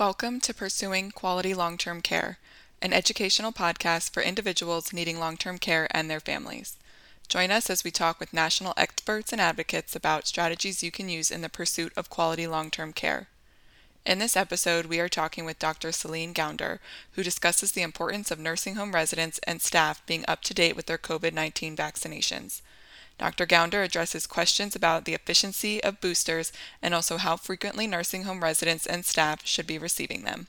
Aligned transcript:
Welcome 0.00 0.40
to 0.40 0.54
Pursuing 0.54 1.10
Quality 1.10 1.52
Long 1.52 1.76
Term 1.76 2.00
Care, 2.00 2.38
an 2.80 2.94
educational 2.94 3.52
podcast 3.52 4.14
for 4.14 4.22
individuals 4.22 4.94
needing 4.94 5.18
long 5.18 5.36
term 5.36 5.58
care 5.58 5.88
and 5.90 6.08
their 6.08 6.20
families. 6.20 6.78
Join 7.28 7.50
us 7.50 7.68
as 7.68 7.84
we 7.84 7.90
talk 7.90 8.18
with 8.18 8.32
national 8.32 8.72
experts 8.78 9.30
and 9.30 9.42
advocates 9.42 9.94
about 9.94 10.26
strategies 10.26 10.82
you 10.82 10.90
can 10.90 11.10
use 11.10 11.30
in 11.30 11.42
the 11.42 11.50
pursuit 11.50 11.92
of 11.98 12.08
quality 12.08 12.46
long 12.46 12.70
term 12.70 12.94
care. 12.94 13.28
In 14.06 14.20
this 14.20 14.38
episode, 14.38 14.86
we 14.86 15.00
are 15.00 15.08
talking 15.10 15.44
with 15.44 15.58
Dr. 15.58 15.92
Celine 15.92 16.32
Gounder, 16.32 16.78
who 17.12 17.22
discusses 17.22 17.72
the 17.72 17.82
importance 17.82 18.30
of 18.30 18.38
nursing 18.38 18.76
home 18.76 18.92
residents 18.92 19.38
and 19.46 19.60
staff 19.60 20.00
being 20.06 20.24
up 20.26 20.40
to 20.44 20.54
date 20.54 20.76
with 20.76 20.86
their 20.86 20.96
COVID 20.96 21.34
19 21.34 21.76
vaccinations. 21.76 22.62
Dr. 23.20 23.44
Gounder 23.44 23.84
addresses 23.84 24.26
questions 24.26 24.74
about 24.74 25.04
the 25.04 25.12
efficiency 25.12 25.84
of 25.84 26.00
boosters 26.00 26.52
and 26.80 26.94
also 26.94 27.18
how 27.18 27.36
frequently 27.36 27.86
nursing 27.86 28.22
home 28.22 28.42
residents 28.42 28.86
and 28.86 29.04
staff 29.04 29.44
should 29.44 29.66
be 29.66 29.76
receiving 29.76 30.22
them. 30.22 30.46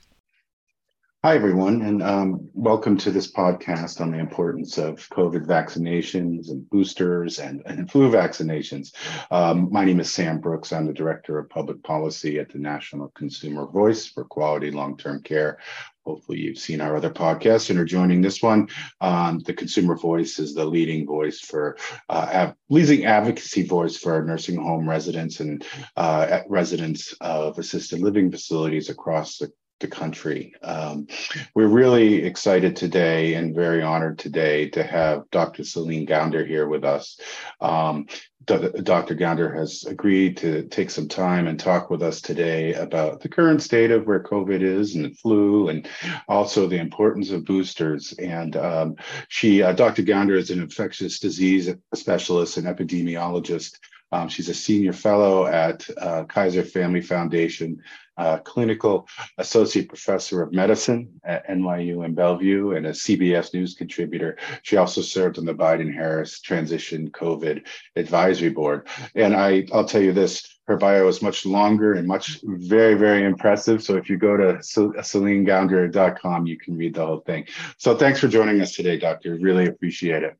Hi, 1.24 1.36
everyone, 1.36 1.82
and 1.82 2.02
um, 2.02 2.48
welcome 2.52 2.96
to 2.96 3.12
this 3.12 3.30
podcast 3.30 4.00
on 4.00 4.10
the 4.10 4.18
importance 4.18 4.76
of 4.76 5.08
COVID 5.10 5.46
vaccinations 5.46 6.48
and 6.48 6.68
boosters 6.68 7.38
and, 7.38 7.62
and 7.64 7.88
flu 7.88 8.10
vaccinations. 8.10 8.92
Um, 9.30 9.68
my 9.70 9.84
name 9.84 10.00
is 10.00 10.12
Sam 10.12 10.40
Brooks. 10.40 10.72
I'm 10.72 10.88
the 10.88 10.92
Director 10.92 11.38
of 11.38 11.48
Public 11.48 11.80
Policy 11.84 12.40
at 12.40 12.50
the 12.50 12.58
National 12.58 13.06
Consumer 13.10 13.68
Voice 13.68 14.04
for 14.04 14.24
Quality 14.24 14.72
Long 14.72 14.96
Term 14.96 15.22
Care. 15.22 15.60
Hopefully, 16.04 16.40
you've 16.40 16.58
seen 16.58 16.80
our 16.80 16.96
other 16.96 17.10
podcasts 17.10 17.70
and 17.70 17.78
are 17.78 17.84
joining 17.84 18.20
this 18.20 18.42
one. 18.42 18.66
Um, 19.00 19.38
the 19.46 19.54
Consumer 19.54 19.96
Voice 19.96 20.40
is 20.40 20.56
the 20.56 20.64
leading 20.64 21.06
voice 21.06 21.38
for 21.38 21.76
uh, 22.08 22.50
leading 22.68 23.04
advocacy 23.04 23.62
voice 23.62 23.96
for 23.96 24.24
nursing 24.24 24.56
home 24.56 24.88
residents 24.88 25.38
and 25.38 25.64
uh, 25.96 26.40
residents 26.48 27.14
of 27.20 27.60
assisted 27.60 28.00
living 28.00 28.32
facilities 28.32 28.88
across 28.88 29.38
the 29.38 29.52
the 29.82 29.88
country. 29.88 30.54
Um, 30.62 31.06
we're 31.54 31.66
really 31.66 32.24
excited 32.24 32.74
today 32.74 33.34
and 33.34 33.54
very 33.54 33.82
honored 33.82 34.18
today 34.18 34.70
to 34.70 34.82
have 34.82 35.28
Dr. 35.30 35.64
Celine 35.64 36.06
Gounder 36.06 36.46
here 36.46 36.66
with 36.66 36.84
us. 36.84 37.20
Um, 37.60 38.06
Dr. 38.44 39.14
Gounder 39.14 39.54
has 39.54 39.84
agreed 39.84 40.36
to 40.38 40.64
take 40.64 40.90
some 40.90 41.08
time 41.08 41.46
and 41.46 41.60
talk 41.60 41.90
with 41.90 42.02
us 42.02 42.20
today 42.20 42.74
about 42.74 43.20
the 43.20 43.28
current 43.28 43.62
state 43.62 43.90
of 43.90 44.06
where 44.06 44.22
COVID 44.22 44.62
is 44.62 44.94
and 44.94 45.04
the 45.04 45.10
flu, 45.10 45.68
and 45.68 45.88
also 46.28 46.66
the 46.66 46.78
importance 46.78 47.30
of 47.30 47.44
boosters. 47.44 48.12
And 48.14 48.56
um, 48.56 48.96
she, 49.28 49.62
uh, 49.62 49.72
Dr. 49.72 50.02
Gounder, 50.02 50.36
is 50.36 50.50
an 50.50 50.60
infectious 50.60 51.20
disease 51.20 51.72
specialist 51.94 52.56
and 52.56 52.66
epidemiologist. 52.66 53.78
Um, 54.10 54.28
she's 54.28 54.48
a 54.48 54.54
senior 54.54 54.92
fellow 54.92 55.46
at 55.46 55.88
uh, 55.96 56.24
Kaiser 56.24 56.64
Family 56.64 57.00
Foundation 57.00 57.82
uh, 58.16 58.38
clinical 58.38 59.08
associate 59.38 59.88
professor 59.88 60.42
of 60.42 60.52
medicine 60.52 61.08
at 61.24 61.46
NYU 61.48 62.04
in 62.04 62.14
Bellevue 62.14 62.72
and 62.72 62.86
a 62.86 62.90
CBS 62.90 63.54
News 63.54 63.74
contributor. 63.74 64.36
She 64.62 64.76
also 64.76 65.00
served 65.00 65.38
on 65.38 65.44
the 65.44 65.54
Biden 65.54 65.92
Harris 65.92 66.40
Transition 66.40 67.10
COVID 67.10 67.66
Advisory 67.96 68.50
Board. 68.50 68.88
And 69.14 69.34
I, 69.34 69.66
I'll 69.72 69.84
tell 69.84 70.02
you 70.02 70.12
this 70.12 70.52
her 70.68 70.76
bio 70.76 71.08
is 71.08 71.22
much 71.22 71.44
longer 71.44 71.94
and 71.94 72.06
much 72.06 72.40
very, 72.44 72.94
very 72.94 73.24
impressive. 73.24 73.82
So 73.82 73.96
if 73.96 74.08
you 74.08 74.16
go 74.16 74.36
to 74.36 74.54
CelineGounder.com, 74.54 76.46
you 76.46 76.56
can 76.58 76.76
read 76.76 76.94
the 76.94 77.04
whole 77.04 77.20
thing. 77.20 77.46
So 77.78 77.96
thanks 77.96 78.20
for 78.20 78.28
joining 78.28 78.60
us 78.60 78.72
today, 78.72 78.96
Doctor. 78.98 79.36
Really 79.40 79.66
appreciate 79.66 80.22
it. 80.22 80.36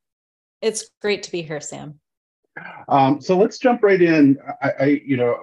It's 0.61 0.91
great 1.01 1.25
to 1.25 1.33
be 1.33 1.43
here, 1.43 1.61
Sam. 1.61 1.99
Um, 2.89 3.21
so 3.21 3.37
let's 3.37 3.59
jump 3.59 3.83
right 3.83 4.01
in. 4.01 4.39
I, 4.63 4.71
I, 4.79 4.85
you 5.05 5.17
know, 5.17 5.37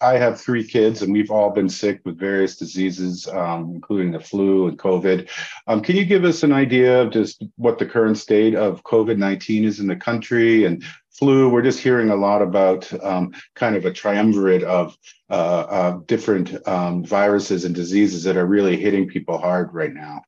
I 0.00 0.16
have 0.16 0.40
three 0.40 0.64
kids, 0.66 1.02
and 1.02 1.12
we've 1.12 1.30
all 1.30 1.50
been 1.50 1.68
sick 1.68 2.00
with 2.04 2.18
various 2.18 2.56
diseases, 2.56 3.28
um, 3.28 3.72
including 3.74 4.12
the 4.12 4.20
flu 4.20 4.68
and 4.68 4.78
COVID. 4.78 5.28
Um, 5.66 5.82
can 5.82 5.96
you 5.96 6.04
give 6.04 6.24
us 6.24 6.42
an 6.42 6.52
idea 6.52 7.02
of 7.02 7.10
just 7.10 7.44
what 7.56 7.78
the 7.78 7.86
current 7.86 8.16
state 8.16 8.54
of 8.54 8.82
COVID 8.84 9.18
19 9.18 9.64
is 9.64 9.78
in 9.78 9.86
the 9.86 9.96
country 9.96 10.64
and 10.64 10.82
flu? 11.10 11.48
We're 11.50 11.62
just 11.62 11.80
hearing 11.80 12.10
a 12.10 12.16
lot 12.16 12.40
about 12.40 12.90
um, 13.04 13.32
kind 13.54 13.76
of 13.76 13.84
a 13.84 13.92
triumvirate 13.92 14.62
of 14.62 14.96
uh, 15.28 15.32
uh, 15.32 15.98
different 16.06 16.66
um, 16.66 17.04
viruses 17.04 17.64
and 17.64 17.74
diseases 17.74 18.24
that 18.24 18.36
are 18.36 18.46
really 18.46 18.76
hitting 18.76 19.06
people 19.06 19.38
hard 19.38 19.74
right 19.74 19.92
now. 19.92 20.22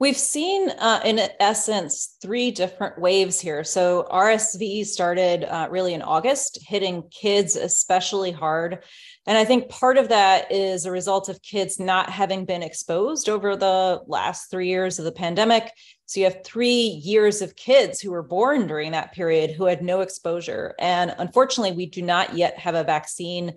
We've 0.00 0.16
seen, 0.16 0.70
uh, 0.70 1.02
in 1.04 1.20
essence, 1.40 2.16
three 2.22 2.50
different 2.50 2.98
waves 2.98 3.38
here. 3.38 3.62
So, 3.62 4.08
RSV 4.10 4.86
started 4.86 5.44
uh, 5.44 5.68
really 5.70 5.92
in 5.92 6.00
August, 6.00 6.58
hitting 6.66 7.02
kids 7.10 7.54
especially 7.54 8.32
hard. 8.32 8.82
And 9.26 9.36
I 9.36 9.44
think 9.44 9.68
part 9.68 9.98
of 9.98 10.08
that 10.08 10.50
is 10.50 10.86
a 10.86 10.90
result 10.90 11.28
of 11.28 11.42
kids 11.42 11.78
not 11.78 12.08
having 12.08 12.46
been 12.46 12.62
exposed 12.62 13.28
over 13.28 13.56
the 13.56 14.00
last 14.06 14.50
three 14.50 14.68
years 14.68 14.98
of 14.98 15.04
the 15.04 15.12
pandemic. 15.12 15.70
So, 16.06 16.20
you 16.20 16.24
have 16.24 16.44
three 16.44 16.80
years 17.04 17.42
of 17.42 17.54
kids 17.54 18.00
who 18.00 18.10
were 18.10 18.22
born 18.22 18.66
during 18.68 18.92
that 18.92 19.12
period 19.12 19.50
who 19.50 19.66
had 19.66 19.82
no 19.82 20.00
exposure. 20.00 20.74
And 20.80 21.14
unfortunately, 21.18 21.76
we 21.76 21.84
do 21.84 22.00
not 22.00 22.34
yet 22.34 22.58
have 22.58 22.74
a 22.74 22.84
vaccine 22.84 23.52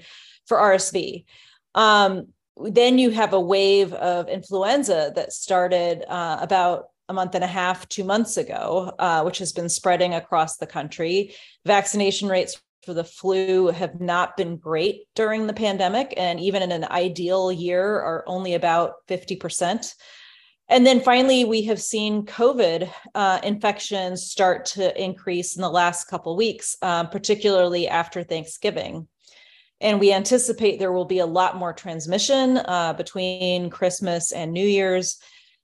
for 0.45 0.57
RSV. 0.57 1.23
Um, 1.73 2.33
then 2.57 2.99
you 2.99 3.09
have 3.09 3.33
a 3.33 3.39
wave 3.39 3.93
of 3.93 4.29
influenza 4.29 5.11
that 5.15 5.33
started 5.33 6.03
uh, 6.07 6.37
about 6.39 6.85
a 7.09 7.13
month 7.13 7.35
and 7.35 7.43
a 7.43 7.47
half, 7.47 7.87
two 7.89 8.03
months 8.03 8.37
ago, 8.37 8.93
uh, 8.99 9.23
which 9.23 9.39
has 9.39 9.51
been 9.51 9.69
spreading 9.69 10.13
across 10.13 10.57
the 10.57 10.67
country. 10.67 11.33
Vaccination 11.65 12.29
rates 12.29 12.61
for 12.85 12.93
the 12.93 13.03
flu 13.03 13.67
have 13.67 13.99
not 13.99 14.37
been 14.37 14.57
great 14.57 15.03
during 15.15 15.47
the 15.47 15.53
pandemic, 15.53 16.13
and 16.17 16.39
even 16.39 16.61
in 16.61 16.71
an 16.71 16.85
ideal 16.85 17.51
year, 17.51 17.99
are 17.99 18.23
only 18.27 18.53
about 18.53 19.07
50%. 19.07 19.93
And 20.69 20.85
then 20.85 21.01
finally, 21.01 21.43
we 21.43 21.63
have 21.63 21.81
seen 21.81 22.25
COVID 22.25 22.89
uh, 23.13 23.39
infections 23.43 24.23
start 24.23 24.65
to 24.67 25.01
increase 25.01 25.55
in 25.55 25.61
the 25.61 25.69
last 25.69 26.05
couple 26.05 26.35
weeks, 26.37 26.77
um, 26.81 27.09
particularly 27.09 27.87
after 27.87 28.23
Thanksgiving 28.23 29.07
and 29.83 29.99
we 29.99 30.13
anticipate 30.13 30.79
there 30.79 30.93
will 30.93 31.05
be 31.05 31.19
a 31.19 31.25
lot 31.25 31.57
more 31.57 31.73
transmission 31.73 32.57
uh, 32.57 32.93
between 32.93 33.69
Christmas 33.69 34.31
and 34.31 34.53
New 34.53 34.65
Year's. 34.65 35.19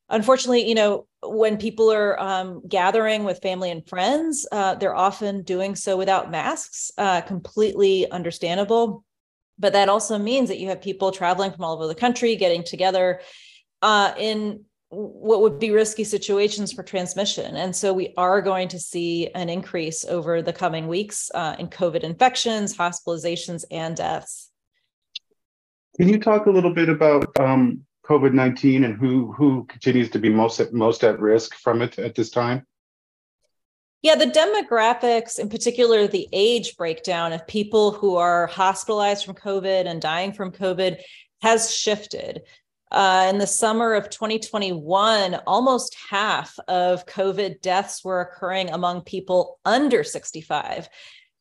Unfortunately, 0.09 0.67
you 0.67 0.75
know, 0.75 1.07
when 1.23 1.57
people 1.57 1.91
are 1.91 2.19
um, 2.19 2.61
gathering 2.67 3.23
with 3.23 3.41
family 3.41 3.71
and 3.71 3.87
friends, 3.87 4.45
uh, 4.51 4.75
they're 4.75 4.95
often 4.95 5.43
doing 5.43 5.73
so 5.75 5.95
without 5.95 6.31
masks, 6.31 6.91
uh, 6.97 7.21
completely 7.21 8.11
understandable. 8.11 9.05
But 9.57 9.73
that 9.73 9.89
also 9.89 10.17
means 10.17 10.49
that 10.49 10.59
you 10.59 10.67
have 10.67 10.81
people 10.81 11.11
traveling 11.11 11.51
from 11.51 11.63
all 11.63 11.75
over 11.75 11.87
the 11.87 11.95
country, 11.95 12.35
getting 12.35 12.63
together 12.63 13.21
uh, 13.81 14.13
in 14.17 14.65
what 14.89 15.41
would 15.41 15.59
be 15.59 15.71
risky 15.71 16.03
situations 16.03 16.73
for 16.73 16.81
transmission. 16.81 17.55
And 17.55 17.75
so 17.75 17.93
we 17.93 18.13
are 18.17 18.41
going 18.41 18.67
to 18.69 18.79
see 18.79 19.29
an 19.35 19.47
increase 19.47 20.03
over 20.03 20.41
the 20.41 20.53
coming 20.53 20.87
weeks 20.87 21.29
uh, 21.35 21.55
in 21.59 21.67
COVID 21.67 22.01
infections, 22.01 22.75
hospitalizations, 22.75 23.65
and 23.69 23.95
deaths. 23.95 24.49
Can 25.97 26.09
you 26.09 26.19
talk 26.19 26.47
a 26.47 26.51
little 26.51 26.73
bit 26.73 26.89
about 26.89 27.39
um, 27.39 27.85
COVID 28.05 28.33
19 28.33 28.83
and 28.83 28.95
who, 28.97 29.31
who 29.33 29.65
continues 29.65 30.09
to 30.11 30.19
be 30.19 30.29
most 30.29 30.59
at, 30.59 30.73
most 30.73 31.03
at 31.03 31.19
risk 31.19 31.53
from 31.55 31.81
it 31.83 31.99
at 31.99 32.15
this 32.15 32.31
time? 32.31 32.65
Yeah, 34.01 34.15
the 34.15 34.27
demographics, 34.27 35.39
in 35.39 35.49
particular, 35.49 36.07
the 36.07 36.27
age 36.31 36.77
breakdown 36.77 37.33
of 37.33 37.45
people 37.45 37.91
who 37.91 38.15
are 38.15 38.47
hospitalized 38.47 39.25
from 39.25 39.35
COVID 39.35 39.85
and 39.87 40.01
dying 40.01 40.31
from 40.31 40.51
COVID 40.51 40.99
has 41.41 41.73
shifted. 41.73 42.41
Uh, 42.91 43.27
in 43.29 43.37
the 43.37 43.47
summer 43.47 43.93
of 43.93 44.09
2021, 44.09 45.35
almost 45.45 45.95
half 46.09 46.57
of 46.67 47.05
COVID 47.05 47.61
deaths 47.61 48.03
were 48.03 48.21
occurring 48.21 48.69
among 48.71 49.01
people 49.01 49.59
under 49.63 50.03
65. 50.03 50.89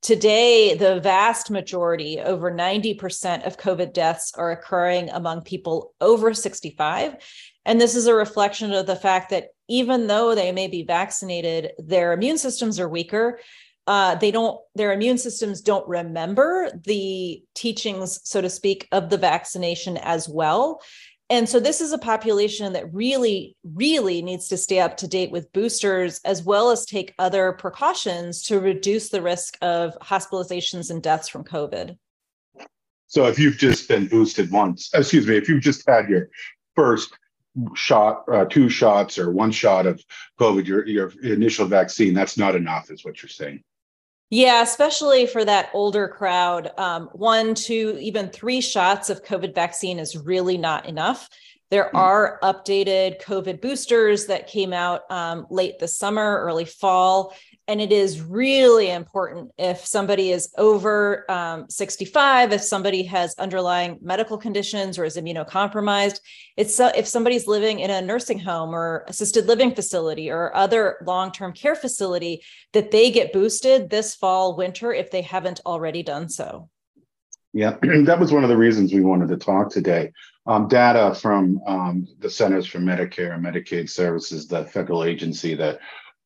Today, 0.03 0.75
the 0.75 1.01
vast 1.01 1.51
majority, 1.51 2.21
over 2.21 2.53
90% 2.53 3.47
of 3.47 3.57
COVID 3.57 3.93
deaths, 3.93 4.33
are 4.37 4.53
occurring 4.53 5.09
among 5.11 5.43
people 5.43 5.95
over 6.01 6.35
65. 6.35 7.17
And 7.65 7.81
this 7.81 7.97
is 7.97 8.07
a 8.07 8.15
reflection 8.15 8.73
of 8.73 8.87
the 8.87 8.95
fact 8.95 9.31
that 9.31 9.49
even 9.69 10.07
though 10.07 10.35
they 10.35 10.53
may 10.53 10.69
be 10.69 10.83
vaccinated, 10.83 11.73
their 11.79 12.13
immune 12.13 12.39
systems 12.39 12.79
are 12.79 12.89
weaker. 12.89 13.41
Uh, 13.87 14.15
they 14.15 14.31
don't, 14.31 14.61
their 14.75 14.93
immune 14.93 15.19
systems 15.19 15.63
don't 15.63 15.89
remember 15.89 16.71
the 16.85 17.43
teachings, 17.55 18.21
so 18.23 18.41
to 18.41 18.51
speak, 18.51 18.87
of 18.93 19.09
the 19.09 19.17
vaccination 19.17 19.97
as 19.97 20.29
well. 20.29 20.81
And 21.31 21.47
so 21.47 21.61
this 21.61 21.83
is 21.83 21.93
a 21.93 21.99
population 21.99 22.73
that 22.73 22.93
really, 22.93 23.55
really 23.63 24.23
needs 24.23 24.49
to 24.49 24.57
stay 24.57 24.81
up 24.81 24.97
to 24.99 25.09
date 25.09 25.31
with 25.31 25.53
boosters 25.53 26.21
as 26.25 26.43
well 26.43 26.71
as 26.71 26.87
take 26.87 27.15
other 27.19 27.53
precautions 27.53 28.43
to 28.45 28.61
reduce 28.61 29.11
the 29.11 29.21
risk 29.21 29.59
of 29.61 29.95
hospitalizations 30.01 30.91
and 30.91 31.03
deaths 31.03 31.29
from 31.29 31.45
COVID. 31.45 31.99
So 33.09 33.27
if 33.27 33.39
you've 33.39 33.59
just 33.59 33.89
been 33.89 34.07
boosted 34.07 34.51
once, 34.51 34.91
excuse 34.95 35.27
me, 35.27 35.37
if 35.37 35.49
you've 35.49 35.63
just 35.63 35.87
had 35.87 36.09
your 36.09 36.31
first 36.75 37.13
shot, 37.75 38.25
uh, 38.31 38.45
two 38.47 38.69
shots, 38.69 39.19
or 39.19 39.31
one 39.31 39.51
shot 39.51 39.87
of 39.87 40.03
COVID, 40.39 40.67
your 40.67 40.87
your 40.87 41.13
initial 41.23 41.67
vaccine, 41.67 42.15
that's 42.15 42.37
not 42.37 42.55
enough, 42.55 42.91
is 42.91 43.05
what 43.05 43.23
you're 43.23 43.29
saying. 43.29 43.63
Yeah, 44.31 44.63
especially 44.63 45.27
for 45.27 45.45
that 45.45 45.71
older 45.73 46.07
crowd. 46.07 46.71
Um, 46.77 47.09
one, 47.13 47.55
two, 47.55 47.97
even 48.01 48.29
three 48.29 48.61
shots 48.61 49.09
of 49.09 49.25
COVID 49.25 49.55
vaccine 49.55 49.99
is 49.99 50.17
really 50.17 50.59
not 50.59 50.87
enough. 50.87 51.29
There 51.71 51.91
mm. 51.95 51.99
are 51.99 52.39
updated 52.43 53.23
COVID 53.23 53.63
boosters 53.63 54.27
that 54.27 54.47
came 54.47 54.73
out 54.73 55.11
um, 55.11 55.47
late 55.51 55.79
this 55.79 55.97
summer, 55.97 56.41
early 56.41 56.67
fall. 56.67 57.35
And 57.69 57.83
it 57.83 57.93
is 57.93 58.23
really 58.23 58.91
important 58.91 59.51
if 59.59 59.85
somebody 59.85 60.33
is 60.33 60.51
over 60.57 61.31
um, 61.31 61.69
65, 61.69 62.53
if 62.53 62.63
somebody 62.63 63.03
has 63.03 63.35
underlying 63.39 63.99
medical 64.01 64.39
conditions 64.39 64.99
or 64.99 65.05
is 65.05 65.19
immunocompromised, 65.19 66.21
it's 66.57 66.81
if 66.81 67.07
somebody's 67.07 67.47
living 67.47 67.81
in 67.81 67.91
a 67.91 68.01
nursing 68.01 68.39
home 68.39 68.75
or 68.75 69.05
assisted 69.07 69.47
living 69.47 69.75
facility 69.75 70.31
or 70.31 70.57
other 70.57 70.97
long-term 71.05 71.53
care 71.53 71.75
facility, 71.75 72.43
that 72.73 72.91
they 72.91 73.11
get 73.11 73.35
boosted 73.35 73.91
this 73.91 74.15
fall, 74.15 74.57
winter, 74.57 74.95
if 74.95 75.11
they 75.11 75.23
haven't 75.23 75.61
already 75.67 76.03
done 76.03 76.31
so. 76.31 76.71
Yeah, 77.53 77.77
that 78.05 78.19
was 78.19 78.33
one 78.33 78.45
of 78.45 78.49
the 78.49 78.57
reasons 78.57 78.95
we 78.95 79.01
wanted 79.01 79.29
to 79.29 79.37
talk 79.37 79.71
today. 79.71 80.13
Um, 80.47 80.69
data 80.69 81.15
from 81.15 81.61
um, 81.67 82.09
the 82.19 82.31
Centers 82.31 82.67
for 82.67 82.79
Medicare 82.79 83.35
and 83.35 83.45
Medicaid 83.45 83.91
Services, 83.91 84.49
the 84.49 84.65
federal 84.65 85.05
agency 85.05 85.55
that 85.57 85.81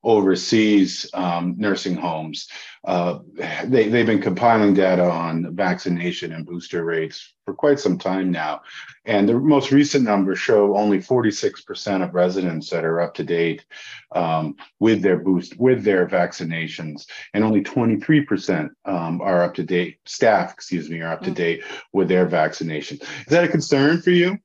oversees 0.05 1.09
um, 1.15 1.55
nursing 1.59 1.95
homes. 1.95 2.49
Uh, 2.85 3.21
they, 3.65 3.89
they've 3.89 4.07
been 4.07 4.21
compiling 4.21 4.75
data 4.75 5.05
on 5.05 5.55
vaccination 5.55 6.33
and 6.33 6.45
booster 6.45 6.85
rates 6.85 7.35
for 7.45 7.55
quite 7.55 7.79
some 7.79 7.97
time 7.97 8.31
now. 8.33 8.61
And 9.05 9.29
the 9.29 9.35
most 9.35 9.71
recent 9.71 10.05
numbers 10.05 10.41
show 10.41 10.77
only 10.77 10.99
46% 10.99 12.03
of 12.03 12.15
residents 12.15 12.71
that 12.71 12.85
are 12.85 13.01
up 13.01 13.15
to 13.15 13.25
date 13.25 13.65
um, 14.13 14.57
with 14.81 15.03
their 15.03 15.19
boost, 15.19 15.59
with 15.59 15.85
their 15.85 16.09
vaccinations, 16.09 17.07
and 17.35 17.45
only 17.45 17.63
23% 17.63 18.71
um, 18.85 19.21
are 19.21 19.43
up 19.43 19.55
to 19.55 19.63
date, 19.63 19.99
staff, 20.05 20.53
excuse 20.53 20.91
me, 20.91 21.01
are 21.01 21.13
up 21.13 21.23
to 21.23 21.31
mm. 21.31 21.37
date 21.37 21.63
with 21.93 22.09
their 22.09 22.27
vaccination. 22.27 22.99
Is 23.01 23.27
that 23.29 23.45
a 23.45 23.49
concern 23.49 24.03
for 24.03 24.11
you? 24.11 24.39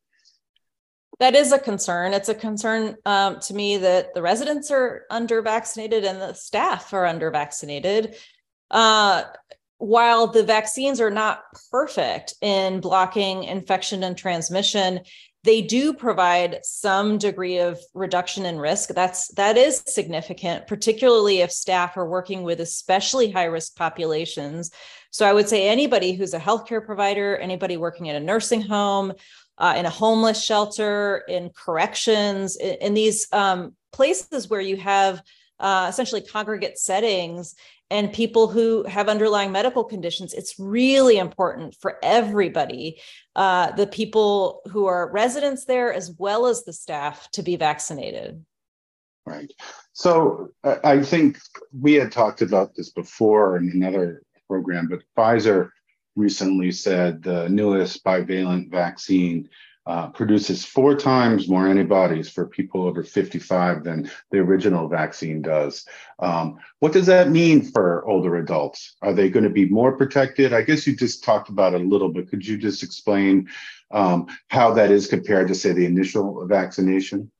That 1.19 1.35
is 1.35 1.51
a 1.51 1.59
concern. 1.59 2.13
It's 2.13 2.29
a 2.29 2.35
concern 2.35 2.95
um, 3.05 3.39
to 3.41 3.53
me 3.53 3.77
that 3.77 4.13
the 4.13 4.21
residents 4.21 4.69
are 4.69 5.03
under 5.09 5.41
vaccinated 5.41 6.03
and 6.03 6.21
the 6.21 6.33
staff 6.33 6.93
are 6.93 7.05
under 7.05 7.31
vaccinated. 7.31 8.15
Uh, 8.69 9.23
while 9.79 10.27
the 10.27 10.43
vaccines 10.43 10.99
are 10.99 11.11
not 11.11 11.43
perfect 11.71 12.33
in 12.41 12.79
blocking 12.79 13.43
infection 13.43 14.03
and 14.03 14.17
transmission, 14.17 14.99
they 15.43 15.61
do 15.61 15.93
provide 15.93 16.59
some 16.63 17.17
degree 17.17 17.59
of 17.59 17.79
reduction 17.93 18.45
in 18.45 18.59
risk. 18.59 18.89
That's 18.89 19.29
that 19.35 19.55
is 19.55 19.83
significant, 19.85 20.67
particularly 20.67 21.39
if 21.41 21.51
staff 21.51 21.95
are 21.95 22.09
working 22.09 22.43
with 22.43 22.59
especially 22.59 23.31
high 23.31 23.45
risk 23.45 23.75
populations. 23.75 24.71
So 25.11 25.25
I 25.25 25.33
would 25.33 25.47
say 25.47 25.69
anybody 25.69 26.13
who's 26.13 26.33
a 26.33 26.39
healthcare 26.39 26.85
provider, 26.85 27.37
anybody 27.37 27.77
working 27.77 28.07
in 28.07 28.15
a 28.15 28.19
nursing 28.19 28.61
home, 28.61 29.13
uh, 29.57 29.73
in 29.77 29.85
a 29.85 29.89
homeless 29.89 30.43
shelter, 30.43 31.23
in 31.27 31.49
corrections, 31.49 32.55
in, 32.57 32.75
in 32.75 32.93
these 32.93 33.27
um, 33.33 33.75
places 33.91 34.49
where 34.49 34.61
you 34.61 34.77
have 34.77 35.21
uh, 35.59 35.87
essentially 35.89 36.21
congregate 36.21 36.77
settings 36.77 37.55
and 37.89 38.11
people 38.11 38.47
who 38.47 38.83
have 38.83 39.07
underlying 39.07 39.51
medical 39.51 39.83
conditions. 39.83 40.33
It's 40.33 40.59
really 40.59 41.17
important 41.17 41.75
for 41.79 41.97
everybody, 42.03 42.99
uh, 43.35 43.71
the 43.71 43.87
people 43.87 44.61
who 44.69 44.85
are 44.87 45.11
residents 45.11 45.65
there, 45.65 45.93
as 45.93 46.11
well 46.17 46.47
as 46.47 46.63
the 46.63 46.73
staff, 46.73 47.29
to 47.31 47.43
be 47.43 47.55
vaccinated. 47.55 48.43
Right. 49.25 49.51
So 49.93 50.49
I 50.63 51.01
think 51.01 51.37
we 51.77 51.93
had 51.93 52.11
talked 52.11 52.41
about 52.41 52.75
this 52.75 52.91
before 52.91 53.57
in 53.57 53.71
another 53.71 54.21
program, 54.47 54.87
but 54.87 55.01
Pfizer 55.17 55.69
recently 56.17 56.71
said 56.71 57.23
the 57.23 57.47
newest 57.47 58.03
bivalent 58.03 58.69
vaccine 58.69 59.49
uh, 59.85 60.09
produces 60.09 60.65
four 60.65 60.95
times 60.95 61.47
more 61.47 61.65
antibodies 61.65 62.29
for 62.29 62.45
people 62.45 62.83
over 62.83 63.03
55 63.03 63.85
than 63.85 64.11
the 64.31 64.39
original 64.39 64.89
vaccine 64.89 65.41
does. 65.41 65.85
Um, 66.19 66.57
what 66.79 66.91
does 66.91 67.05
that 67.05 67.29
mean 67.29 67.61
for 67.61 68.05
older 68.05 68.35
adults? 68.35 68.97
Are 69.01 69.13
they 69.13 69.29
going 69.29 69.45
to 69.45 69.49
be 69.49 69.69
more 69.69 69.95
protected? 69.95 70.51
I 70.51 70.63
guess 70.63 70.85
you 70.85 70.93
just 70.93 71.23
talked 71.23 71.47
about 71.47 71.73
it 71.73 71.79
a 71.79 71.85
little 71.85 72.09
bit. 72.09 72.29
Could 72.29 72.45
you 72.45 72.57
just 72.57 72.83
explain 72.83 73.47
um, 73.91 74.27
how 74.49 74.73
that 74.73 74.91
is 74.91 75.07
compared 75.07 75.47
to, 75.47 75.55
say, 75.55 75.71
the 75.71 75.85
initial 75.85 76.45
vaccination? 76.47 77.31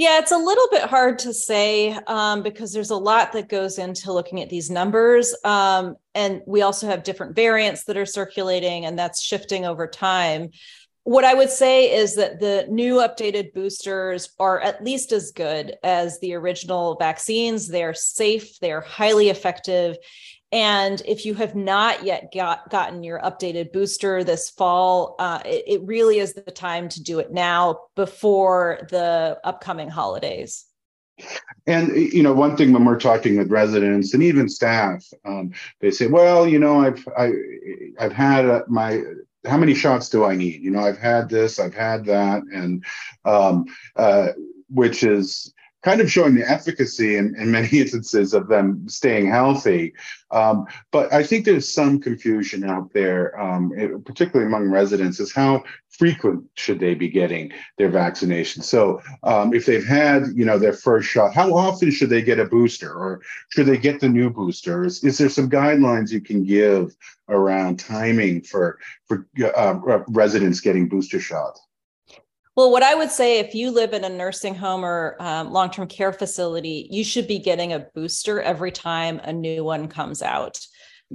Yeah, 0.00 0.18
it's 0.18 0.32
a 0.32 0.38
little 0.38 0.66
bit 0.70 0.84
hard 0.84 1.18
to 1.18 1.34
say 1.34 1.90
um, 2.06 2.42
because 2.42 2.72
there's 2.72 2.88
a 2.88 2.96
lot 2.96 3.34
that 3.34 3.50
goes 3.50 3.76
into 3.76 4.14
looking 4.14 4.40
at 4.40 4.48
these 4.48 4.70
numbers. 4.70 5.36
Um, 5.44 5.96
and 6.14 6.40
we 6.46 6.62
also 6.62 6.86
have 6.86 7.02
different 7.02 7.36
variants 7.36 7.84
that 7.84 7.98
are 7.98 8.06
circulating, 8.06 8.86
and 8.86 8.98
that's 8.98 9.22
shifting 9.22 9.66
over 9.66 9.86
time. 9.86 10.52
What 11.02 11.24
I 11.24 11.34
would 11.34 11.50
say 11.50 11.94
is 11.94 12.16
that 12.16 12.40
the 12.40 12.64
new 12.70 12.94
updated 12.94 13.52
boosters 13.52 14.30
are 14.38 14.58
at 14.62 14.82
least 14.82 15.12
as 15.12 15.32
good 15.32 15.76
as 15.82 16.18
the 16.20 16.32
original 16.32 16.96
vaccines. 16.96 17.68
They're 17.68 17.92
safe, 17.92 18.58
they're 18.60 18.80
highly 18.80 19.28
effective, 19.28 19.98
and 20.52 21.00
if 21.06 21.24
you 21.24 21.34
have 21.34 21.54
not 21.54 22.04
yet 22.04 22.32
got, 22.34 22.68
gotten 22.70 23.04
your 23.04 23.20
updated 23.20 23.72
booster 23.72 24.24
this 24.24 24.50
fall, 24.50 25.14
uh, 25.18 25.40
it, 25.44 25.64
it 25.66 25.82
really 25.84 26.18
is 26.18 26.34
the 26.34 26.42
time 26.42 26.88
to 26.88 27.02
do 27.02 27.20
it 27.20 27.32
now 27.32 27.78
before 27.94 28.86
the 28.90 29.38
upcoming 29.44 29.88
holidays. 29.88 30.66
And 31.66 31.94
you 31.94 32.22
know, 32.22 32.32
one 32.32 32.56
thing 32.56 32.72
when 32.72 32.84
we're 32.84 32.98
talking 32.98 33.36
with 33.36 33.50
residents 33.50 34.14
and 34.14 34.22
even 34.22 34.48
staff, 34.48 35.04
um, 35.26 35.52
they 35.80 35.90
say, 35.90 36.06
"Well, 36.06 36.48
you 36.48 36.58
know, 36.58 36.80
I've 36.80 37.06
I, 37.14 37.32
I've 37.98 38.14
had 38.14 38.46
uh, 38.46 38.62
my 38.68 39.02
how 39.46 39.58
many 39.58 39.74
shots 39.74 40.08
do 40.08 40.24
I 40.24 40.34
need? 40.34 40.62
You 40.62 40.70
know, 40.70 40.80
I've 40.80 40.98
had 40.98 41.28
this, 41.28 41.58
I've 41.58 41.74
had 41.74 42.06
that, 42.06 42.42
and 42.54 42.84
um, 43.26 43.66
uh, 43.96 44.28
which 44.70 45.02
is 45.02 45.52
kind 45.82 46.00
of 46.00 46.10
showing 46.10 46.34
the 46.34 46.48
efficacy 46.48 47.16
in, 47.16 47.34
in 47.36 47.50
many 47.50 47.68
instances 47.72 48.34
of 48.34 48.48
them 48.48 48.88
staying 48.88 49.30
healthy. 49.30 49.94
Um, 50.30 50.66
but 50.90 51.12
I 51.12 51.22
think 51.22 51.44
there's 51.44 51.72
some 51.72 52.00
confusion 52.00 52.64
out 52.64 52.92
there, 52.92 53.38
um, 53.40 53.72
it, 53.76 54.04
particularly 54.04 54.46
among 54.46 54.70
residents, 54.70 55.18
is 55.20 55.32
how 55.32 55.64
frequent 55.88 56.44
should 56.54 56.78
they 56.78 56.94
be 56.94 57.08
getting 57.08 57.52
their 57.78 57.88
vaccination? 57.88 58.62
So 58.62 59.00
um, 59.22 59.52
if 59.52 59.66
they've 59.66 59.86
had, 59.86 60.26
you 60.34 60.44
know, 60.44 60.58
their 60.58 60.72
first 60.72 61.08
shot, 61.08 61.34
how 61.34 61.54
often 61.54 61.90
should 61.90 62.10
they 62.10 62.22
get 62.22 62.38
a 62.38 62.44
booster, 62.44 62.92
or 62.92 63.22
should 63.48 63.66
they 63.66 63.78
get 63.78 64.00
the 64.00 64.08
new 64.08 64.30
booster? 64.30 64.84
Is, 64.84 65.02
is 65.02 65.18
there 65.18 65.28
some 65.28 65.50
guidelines 65.50 66.12
you 66.12 66.20
can 66.20 66.44
give 66.44 66.94
around 67.28 67.78
timing 67.78 68.42
for 68.42 68.78
for 69.06 69.26
uh, 69.56 70.00
residents 70.08 70.60
getting 70.60 70.88
booster 70.88 71.20
shots? 71.20 71.60
Well, 72.60 72.70
what 72.70 72.82
I 72.82 72.94
would 72.94 73.10
say 73.10 73.38
if 73.38 73.54
you 73.54 73.70
live 73.70 73.94
in 73.94 74.04
a 74.04 74.10
nursing 74.10 74.54
home 74.54 74.84
or 74.84 75.16
um, 75.18 75.50
long 75.50 75.70
term 75.70 75.88
care 75.88 76.12
facility, 76.12 76.86
you 76.90 77.04
should 77.04 77.26
be 77.26 77.38
getting 77.38 77.72
a 77.72 77.86
booster 77.94 78.42
every 78.42 78.70
time 78.70 79.18
a 79.24 79.32
new 79.32 79.64
one 79.64 79.88
comes 79.88 80.20
out, 80.20 80.60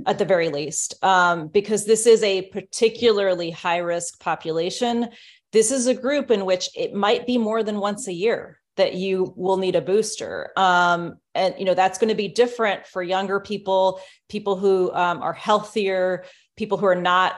at 0.08 0.18
the 0.18 0.25
very 0.25 0.50
least, 0.50 0.96
um, 1.04 1.50
because 1.50 1.86
this 1.86 2.08
is 2.08 2.24
a 2.24 2.48
particularly 2.48 3.52
high 3.52 3.78
risk 3.78 4.20
population. 4.20 5.10
This 5.52 5.70
is 5.70 5.86
a 5.86 5.94
group 5.94 6.32
in 6.32 6.46
which 6.46 6.68
it 6.75 6.96
might 6.96 7.28
be 7.28 7.38
more 7.38 7.62
than 7.62 7.80
once 7.80 8.08
a 8.08 8.14
year 8.14 8.60
that 8.78 8.96
you 8.96 9.32
will 9.38 9.58
need 9.58 9.75
a 9.75 9.82
booster. 9.82 10.50
Um, 10.58 11.20
and, 11.36 11.54
you 11.60 11.66
know, 11.66 11.75
that's 11.75 12.00
going 12.00 12.10
to 12.10 12.16
be 12.16 12.28
different 12.28 12.88
for 12.88 13.04
younger 13.04 13.40
people, 13.40 14.02
people 14.30 14.56
who 14.56 14.92
um, 14.96 15.22
are 15.22 15.34
healthier, 15.34 16.25
people 16.58 16.80
who 16.80 16.88
are 16.88 16.96
not 16.96 17.34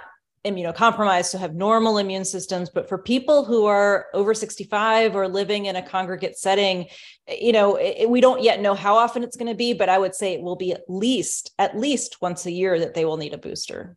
immunocompromised, 0.47 1.25
so 1.25 1.37
have 1.37 1.55
normal 1.55 1.97
immune 1.97 2.25
systems. 2.25 2.69
But 2.69 2.87
for 2.89 2.97
people 2.97 3.45
who 3.45 3.65
are 3.65 4.07
over 4.13 4.33
65 4.33 5.15
or 5.15 5.27
living 5.27 5.65
in 5.65 5.75
a 5.75 5.81
congregate 5.81 6.37
setting, 6.37 6.87
you 7.27 7.51
know, 7.51 7.75
it, 7.75 8.09
we 8.09 8.21
don't 8.21 8.41
yet 8.41 8.61
know 8.61 8.73
how 8.73 8.95
often 8.95 9.23
it's 9.23 9.37
going 9.37 9.51
to 9.51 9.55
be, 9.55 9.73
but 9.73 9.89
I 9.89 9.97
would 9.97 10.15
say 10.15 10.33
it 10.33 10.41
will 10.41 10.55
be 10.55 10.71
at 10.71 10.83
least 10.87 11.53
at 11.59 11.77
least 11.77 12.21
once 12.21 12.45
a 12.45 12.51
year 12.51 12.79
that 12.79 12.93
they 12.93 13.05
will 13.05 13.17
need 13.17 13.33
a 13.33 13.37
booster. 13.37 13.95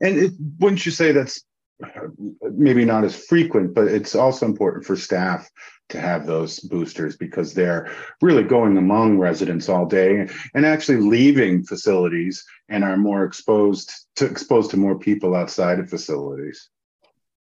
And 0.00 0.18
it, 0.18 0.32
wouldn't 0.58 0.86
you 0.86 0.92
say 0.92 1.12
that's 1.12 1.42
uh, 1.84 2.08
maybe 2.52 2.84
not 2.84 3.04
as 3.04 3.24
frequent, 3.26 3.74
but 3.74 3.88
it's 3.88 4.14
also 4.14 4.46
important 4.46 4.84
for 4.84 4.96
staff 4.96 5.48
to 5.88 6.00
have 6.00 6.26
those 6.26 6.60
boosters 6.60 7.16
because 7.16 7.54
they're 7.54 7.90
really 8.20 8.42
going 8.42 8.76
among 8.76 9.18
residents 9.18 9.68
all 9.68 9.86
day 9.86 10.28
and 10.54 10.66
actually 10.66 10.98
leaving 10.98 11.64
facilities 11.64 12.44
and 12.68 12.84
are 12.84 12.96
more 12.96 13.24
exposed 13.24 13.92
to 14.16 14.26
exposed 14.26 14.70
to 14.70 14.76
more 14.76 14.98
people 14.98 15.34
outside 15.34 15.78
of 15.78 15.88
facilities. 15.88 16.68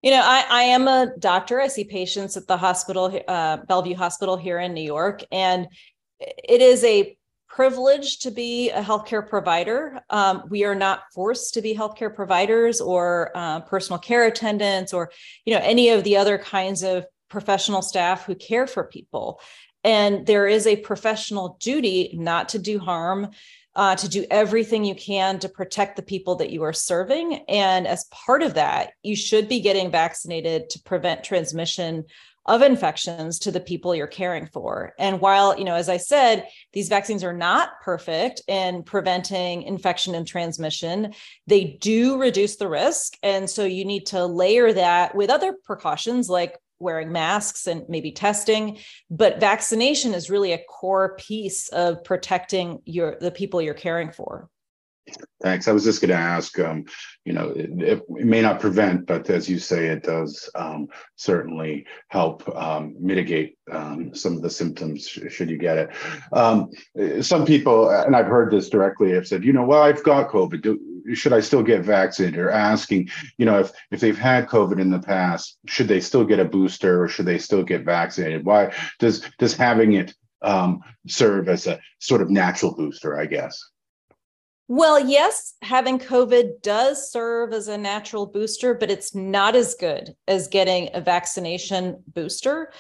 You 0.02 0.12
know, 0.12 0.22
I, 0.24 0.46
I 0.50 0.62
am 0.64 0.88
a 0.88 1.12
doctor. 1.20 1.60
I 1.60 1.68
see 1.68 1.84
patients 1.84 2.38
at 2.38 2.48
the 2.48 2.56
hospital, 2.56 3.20
uh, 3.28 3.58
Bellevue 3.68 3.96
Hospital 3.96 4.38
here 4.38 4.60
in 4.60 4.74
New 4.74 4.84
York, 4.84 5.24
and 5.32 5.68
it 6.20 6.62
is 6.62 6.84
a 6.86 7.18
privilege 7.50 8.20
to 8.20 8.32
be 8.32 8.70
a 8.70 8.82
healthcare 8.82 9.28
provider. 9.28 10.00
Um, 10.10 10.44
we 10.50 10.64
are 10.64 10.76
not 10.76 11.02
forced 11.14 11.56
to 11.56 11.62
be 11.62 11.76
healthcare 11.76 12.14
providers 12.14 12.80
or 12.80 13.32
uh, 13.36 13.62
personal 13.62 14.00
care 14.00 14.26
attendants 14.28 14.94
or 14.94 15.12
you 15.46 15.54
know 15.54 15.60
any 15.64 15.90
of 15.90 16.04
the 16.04 16.16
other 16.16 16.38
kinds 16.38 16.84
of 16.84 17.06
professional 17.30 17.82
staff 17.82 18.26
who 18.26 18.36
care 18.36 18.68
for 18.68 18.84
people. 18.84 19.40
And 19.84 20.26
there 20.26 20.48
is 20.48 20.68
a 20.68 20.76
professional 20.76 21.58
duty 21.62 22.12
not 22.14 22.50
to 22.50 22.60
do 22.60 22.80
harm. 22.80 23.32
uh, 23.76 23.96
to 23.96 24.10
do 24.10 24.26
everything 24.30 24.84
you 24.84 24.96
can 24.96 25.40
to 25.40 25.48
protect 25.48 25.96
the 25.96 26.02
people 26.02 26.36
that 26.36 26.50
you 26.50 26.64
are 26.64 26.74
serving. 26.74 27.46
And 27.48 27.88
as 27.88 28.06
part 28.06 28.42
of 28.42 28.56
that, 28.56 28.92
you 29.04 29.16
should 29.16 29.48
be 29.48 29.62
getting 29.62 29.92
vaccinated 29.92 30.70
to 30.72 30.82
prevent 30.84 31.24
transmission 31.24 32.06
of 32.46 32.62
infections 32.64 33.38
to 33.40 33.52
the 33.52 33.60
people 33.60 33.94
you're 33.94 34.08
caring 34.08 34.48
for. 34.48 34.94
And 34.98 35.22
while, 35.22 35.58
you 35.58 35.66
know, 35.66 35.76
as 35.76 35.88
I 35.88 35.98
said, 35.98 36.48
these 36.74 36.90
vaccines 36.90 37.24
are 37.24 37.34
not 37.34 37.70
perfect 37.84 38.42
in 38.48 38.82
preventing 38.82 39.62
infection 39.64 40.16
and 40.16 40.26
transmission, 40.26 41.14
they 41.46 41.78
do 41.80 42.18
reduce 42.20 42.56
the 42.56 42.68
risk. 42.68 43.18
And 43.22 43.48
so 43.48 43.66
you 43.66 43.86
need 43.86 44.08
to 44.08 44.26
layer 44.26 44.74
that 44.74 45.14
with 45.14 45.30
other 45.30 45.54
precautions 45.64 46.28
like 46.28 46.58
wearing 46.80 47.12
masks 47.12 47.68
and 47.68 47.84
maybe 47.90 48.12
testing 48.12 48.78
but 49.10 49.40
vaccination 49.40 50.14
is 50.14 50.30
really 50.30 50.54
a 50.54 50.64
core 50.70 51.16
piece 51.18 51.70
of 51.70 52.04
protecting 52.04 52.82
your 52.86 53.18
the 53.20 53.32
people 53.32 53.62
you're 53.62 53.74
caring 53.74 54.12
for 54.12 54.50
Thanks. 55.42 55.68
I 55.68 55.72
was 55.72 55.86
just 55.86 56.02
going 56.02 56.10
to 56.10 56.16
ask, 56.16 56.60
um, 56.60 56.84
you 57.24 57.32
know, 57.32 57.50
it, 57.50 57.70
it, 57.82 58.10
may 58.10 58.42
not 58.42 58.60
prevent, 58.60 59.06
but 59.06 59.30
as 59.30 59.50
you 59.50 59.58
say, 59.58 59.88
it 59.88 60.04
does 60.04 60.50
um, 60.56 60.88
certainly 61.16 61.86
help 62.10 62.48
um, 62.56 62.96
mitigate 63.00 63.58
um, 63.72 64.14
some 64.14 64.36
of 64.36 64.42
the 64.42 64.50
symptoms 64.50 65.08
should 65.08 65.50
you 65.50 65.58
get 65.58 65.78
it. 65.78 65.90
Um, 66.34 66.70
some 67.22 67.46
people, 67.46 67.90
and 67.90 68.16
I've 68.16 68.28
heard 68.28 68.52
this 68.52 68.70
directly, 68.70 69.14
have 69.14 69.28
said, 69.28 69.46
you 69.46 69.54
know, 69.54 69.64
well, 69.64 69.82
I've 69.82 70.04
got 70.04 70.30
COVID. 70.30 70.62
Do, 70.62 70.80
should 71.14 71.34
I 71.34 71.40
still 71.40 71.64
get 71.64 71.84
vaccinated? 71.84 72.40
Or 72.40 72.52
asking, 72.52 73.10
you 73.38 73.46
know, 73.46 73.60
if 73.60 73.72
if 73.92 74.00
they've 74.00 74.18
had 74.18 74.48
COVID 74.48 74.80
in 74.80 74.90
the 74.90 75.00
past, 75.00 75.58
should 75.68 75.88
they 75.88 76.02
still 76.02 76.26
get 76.26 76.40
a 76.40 76.46
booster 76.46 77.02
or 77.02 77.08
should 77.08 77.26
they 77.26 77.38
still 77.38 77.64
get 77.64 77.86
vaccinated? 77.86 78.46
Why 78.46 78.74
does 79.00 79.22
does 79.38 79.56
having 79.56 79.94
it 79.94 80.14
um, 80.42 80.82
serve 81.08 81.50
as 81.50 81.68
a 81.68 81.80
sort 82.00 82.22
of 82.22 82.30
natural 82.30 82.76
booster? 82.76 83.18
I 83.18 83.26
guess. 83.26 83.64
Well, 84.72 85.00
yes, 85.00 85.56
having 85.64 85.98
COVID 85.98 86.62
does 86.62 87.12
serve 87.12 87.54
as 87.54 87.68
a 87.68 87.76
natural 87.76 88.28
booster, 88.28 88.76
but 88.76 88.92
it's 88.92 89.16
not 89.16 89.56
as 89.56 89.74
good 89.74 90.14
as 90.28 90.48
getting 90.48 90.92
a 90.94 91.02
vaccination 91.02 92.04
booster. 92.14 92.72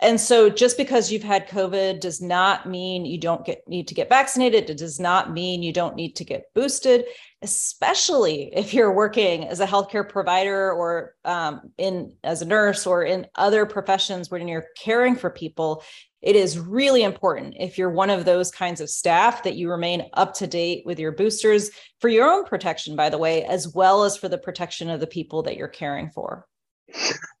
And 0.00 0.20
so 0.20 0.50
just 0.50 0.76
because 0.76 1.10
you've 1.10 1.22
had 1.22 1.48
COVID 1.48 2.00
does 2.00 2.20
not 2.20 2.68
mean 2.68 3.06
you 3.06 3.18
don't 3.18 3.44
get 3.46 3.66
need 3.66 3.88
to 3.88 3.94
get 3.94 4.10
vaccinated. 4.10 4.68
It 4.68 4.76
does 4.76 5.00
not 5.00 5.32
mean 5.32 5.62
you 5.62 5.72
don't 5.72 5.96
need 5.96 6.16
to 6.16 6.24
get 6.24 6.44
boosted, 6.54 7.06
especially 7.40 8.50
if 8.54 8.74
you're 8.74 8.94
working 8.94 9.46
as 9.48 9.60
a 9.60 9.66
healthcare 9.66 10.06
provider 10.06 10.70
or 10.70 11.14
um, 11.24 11.72
in 11.78 12.14
as 12.22 12.42
a 12.42 12.46
nurse 12.46 12.86
or 12.86 13.02
in 13.02 13.26
other 13.34 13.64
professions 13.64 14.30
when 14.30 14.46
you're 14.46 14.66
caring 14.78 15.16
for 15.16 15.30
people 15.30 15.82
it 16.22 16.36
is 16.36 16.58
really 16.58 17.02
important 17.02 17.54
if 17.58 17.78
you're 17.78 17.90
one 17.90 18.10
of 18.10 18.24
those 18.24 18.50
kinds 18.50 18.80
of 18.80 18.90
staff 18.90 19.42
that 19.44 19.56
you 19.56 19.70
remain 19.70 20.08
up 20.14 20.34
to 20.34 20.46
date 20.46 20.84
with 20.84 20.98
your 20.98 21.12
boosters 21.12 21.70
for 21.98 22.08
your 22.08 22.28
own 22.30 22.44
protection, 22.44 22.94
by 22.94 23.08
the 23.08 23.18
way, 23.18 23.44
as 23.44 23.68
well 23.74 24.04
as 24.04 24.16
for 24.16 24.28
the 24.28 24.38
protection 24.38 24.90
of 24.90 25.00
the 25.00 25.06
people 25.06 25.42
that 25.42 25.56
you're 25.56 25.68
caring 25.68 26.10
for. 26.10 26.46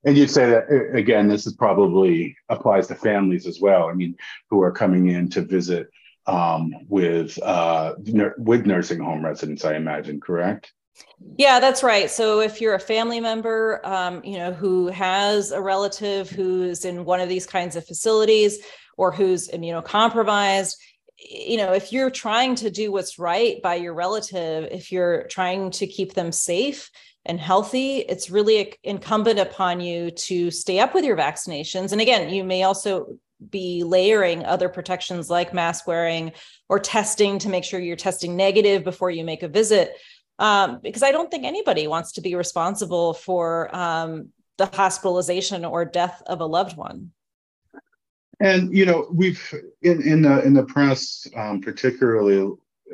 And 0.04 0.16
you'd 0.16 0.30
say 0.30 0.48
that 0.48 0.64
again, 0.94 1.28
this 1.28 1.46
is 1.46 1.54
probably 1.54 2.36
applies 2.48 2.86
to 2.86 2.94
families 2.94 3.46
as 3.46 3.60
well. 3.60 3.88
I 3.88 3.94
mean, 3.94 4.16
who 4.48 4.62
are 4.62 4.72
coming 4.72 5.08
in 5.08 5.28
to 5.30 5.42
visit 5.42 5.88
um, 6.26 6.72
with 6.88 7.40
uh, 7.42 7.94
with 8.38 8.64
nursing 8.64 9.00
home 9.00 9.24
residents, 9.24 9.64
I 9.64 9.74
imagine, 9.74 10.20
correct? 10.20 10.72
Yeah, 11.36 11.60
that's 11.60 11.82
right. 11.82 12.10
So 12.10 12.40
if 12.40 12.60
you're 12.60 12.74
a 12.74 12.80
family 12.80 13.20
member, 13.20 13.80
um, 13.84 14.24
you 14.24 14.38
know, 14.38 14.52
who 14.52 14.88
has 14.88 15.52
a 15.52 15.60
relative 15.60 16.30
who's 16.30 16.84
in 16.84 17.04
one 17.04 17.20
of 17.20 17.28
these 17.28 17.46
kinds 17.46 17.76
of 17.76 17.86
facilities 17.86 18.58
or 18.96 19.12
who's 19.12 19.48
immunocompromised, 19.48 20.76
you 21.18 21.58
know, 21.58 21.72
if 21.72 21.92
you're 21.92 22.10
trying 22.10 22.54
to 22.56 22.70
do 22.70 22.90
what's 22.90 23.18
right 23.18 23.60
by 23.62 23.74
your 23.74 23.94
relative, 23.94 24.68
if 24.70 24.90
you're 24.90 25.24
trying 25.28 25.70
to 25.72 25.86
keep 25.86 26.14
them 26.14 26.32
safe 26.32 26.90
and 27.26 27.38
healthy, 27.38 27.98
it's 27.98 28.30
really 28.30 28.74
incumbent 28.82 29.38
upon 29.38 29.80
you 29.80 30.10
to 30.12 30.50
stay 30.50 30.78
up 30.78 30.94
with 30.94 31.04
your 31.04 31.16
vaccinations. 31.16 31.92
And 31.92 32.00
again, 32.00 32.32
you 32.32 32.44
may 32.44 32.62
also 32.62 33.18
be 33.50 33.84
layering 33.84 34.44
other 34.44 34.68
protections 34.68 35.30
like 35.30 35.54
mask 35.54 35.86
wearing 35.86 36.32
or 36.68 36.78
testing 36.78 37.38
to 37.38 37.48
make 37.48 37.64
sure 37.64 37.80
you're 37.80 37.96
testing 37.96 38.36
negative 38.36 38.84
before 38.84 39.10
you 39.10 39.24
make 39.24 39.42
a 39.42 39.48
visit 39.48 39.96
um, 40.40 40.80
because 40.82 41.02
I 41.02 41.12
don't 41.12 41.30
think 41.30 41.44
anybody 41.44 41.86
wants 41.86 42.12
to 42.12 42.20
be 42.20 42.34
responsible 42.34 43.12
for 43.12 43.74
um, 43.76 44.30
the 44.56 44.66
hospitalization 44.66 45.64
or 45.64 45.84
death 45.84 46.22
of 46.26 46.40
a 46.40 46.46
loved 46.46 46.76
one. 46.76 47.12
And 48.40 48.74
you 48.76 48.86
know, 48.86 49.06
we've 49.12 49.54
in 49.82 50.02
in 50.02 50.22
the 50.22 50.42
in 50.42 50.54
the 50.54 50.64
press, 50.64 51.28
um, 51.36 51.60
particularly, 51.60 52.50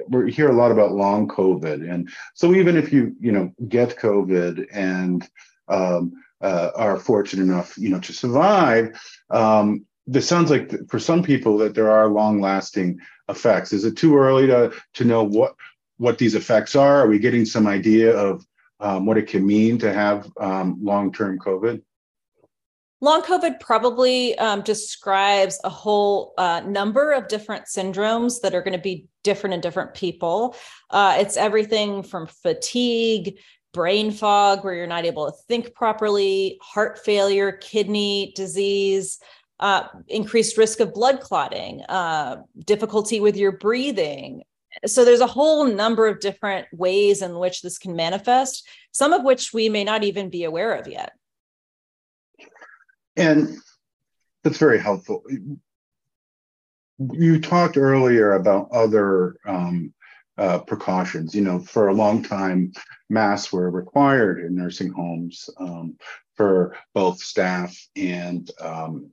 we 0.08 0.32
hear 0.32 0.50
a 0.50 0.56
lot 0.56 0.72
about 0.72 0.92
long 0.92 1.28
COVID, 1.28 1.88
and 1.88 2.10
so 2.34 2.52
even 2.52 2.76
if 2.76 2.92
you 2.92 3.14
you 3.20 3.30
know 3.30 3.52
get 3.68 3.96
COVID 3.96 4.66
and 4.72 5.26
um, 5.68 6.14
uh, 6.40 6.70
are 6.74 6.98
fortunate 6.98 7.44
enough, 7.44 7.78
you 7.78 7.90
know, 7.90 8.00
to 8.00 8.12
survive, 8.12 9.00
um, 9.30 9.86
this 10.08 10.26
sounds 10.28 10.50
like 10.50 10.72
for 10.88 10.98
some 10.98 11.22
people 11.22 11.56
that 11.58 11.76
there 11.76 11.92
are 11.92 12.08
long 12.08 12.40
lasting 12.40 12.98
effects. 13.28 13.72
Is 13.72 13.84
it 13.84 13.96
too 13.96 14.16
early 14.18 14.48
to 14.48 14.72
to 14.94 15.04
know 15.04 15.22
what 15.22 15.54
what 15.98 16.18
these 16.18 16.34
effects 16.34 16.76
are? 16.76 17.02
Are 17.02 17.08
we 17.08 17.18
getting 17.18 17.44
some 17.44 17.66
idea 17.66 18.16
of 18.16 18.44
um, 18.80 19.06
what 19.06 19.16
it 19.16 19.26
can 19.26 19.46
mean 19.46 19.78
to 19.78 19.92
have 19.92 20.30
um, 20.38 20.78
long 20.82 21.12
term 21.12 21.38
COVID? 21.38 21.82
Long 23.00 23.22
COVID 23.22 23.60
probably 23.60 24.38
um, 24.38 24.62
describes 24.62 25.60
a 25.64 25.68
whole 25.68 26.32
uh, 26.38 26.60
number 26.66 27.12
of 27.12 27.28
different 27.28 27.66
syndromes 27.66 28.40
that 28.40 28.54
are 28.54 28.62
going 28.62 28.72
to 28.72 28.82
be 28.82 29.06
different 29.22 29.52
in 29.52 29.60
different 29.60 29.92
people. 29.92 30.56
Uh, 30.88 31.16
it's 31.18 31.36
everything 31.36 32.02
from 32.02 32.26
fatigue, 32.26 33.38
brain 33.74 34.10
fog, 34.10 34.64
where 34.64 34.72
you're 34.72 34.86
not 34.86 35.04
able 35.04 35.26
to 35.26 35.36
think 35.46 35.74
properly, 35.74 36.58
heart 36.62 36.98
failure, 37.04 37.52
kidney 37.52 38.32
disease, 38.34 39.18
uh, 39.60 39.88
increased 40.08 40.56
risk 40.56 40.80
of 40.80 40.94
blood 40.94 41.20
clotting, 41.20 41.82
uh, 41.90 42.36
difficulty 42.64 43.20
with 43.20 43.36
your 43.36 43.52
breathing, 43.52 44.42
so 44.84 45.04
there's 45.04 45.20
a 45.20 45.26
whole 45.26 45.64
number 45.64 46.06
of 46.06 46.20
different 46.20 46.66
ways 46.72 47.22
in 47.22 47.38
which 47.38 47.62
this 47.62 47.78
can 47.78 47.96
manifest 47.96 48.68
some 48.96 49.12
of 49.12 49.24
which 49.24 49.52
we 49.52 49.68
may 49.68 49.84
not 49.84 50.04
even 50.04 50.30
be 50.30 50.44
aware 50.44 50.72
of 50.72 50.88
yet. 50.88 51.12
And 53.14 53.58
that's 54.42 54.56
very 54.56 54.78
helpful. 54.78 55.22
You 56.98 57.38
talked 57.38 57.76
earlier 57.76 58.32
about 58.32 58.70
other 58.72 59.36
um, 59.46 59.92
uh, 60.38 60.60
precautions. 60.60 61.34
You 61.34 61.42
know 61.42 61.58
for 61.58 61.88
a 61.88 61.94
long 61.94 62.22
time 62.22 62.72
masks 63.10 63.52
were 63.52 63.70
required 63.70 64.42
in 64.42 64.54
nursing 64.54 64.92
homes 64.92 65.50
um, 65.58 65.98
for 66.36 66.74
both 66.94 67.18
staff 67.20 67.76
and 67.96 68.50
um, 68.58 69.10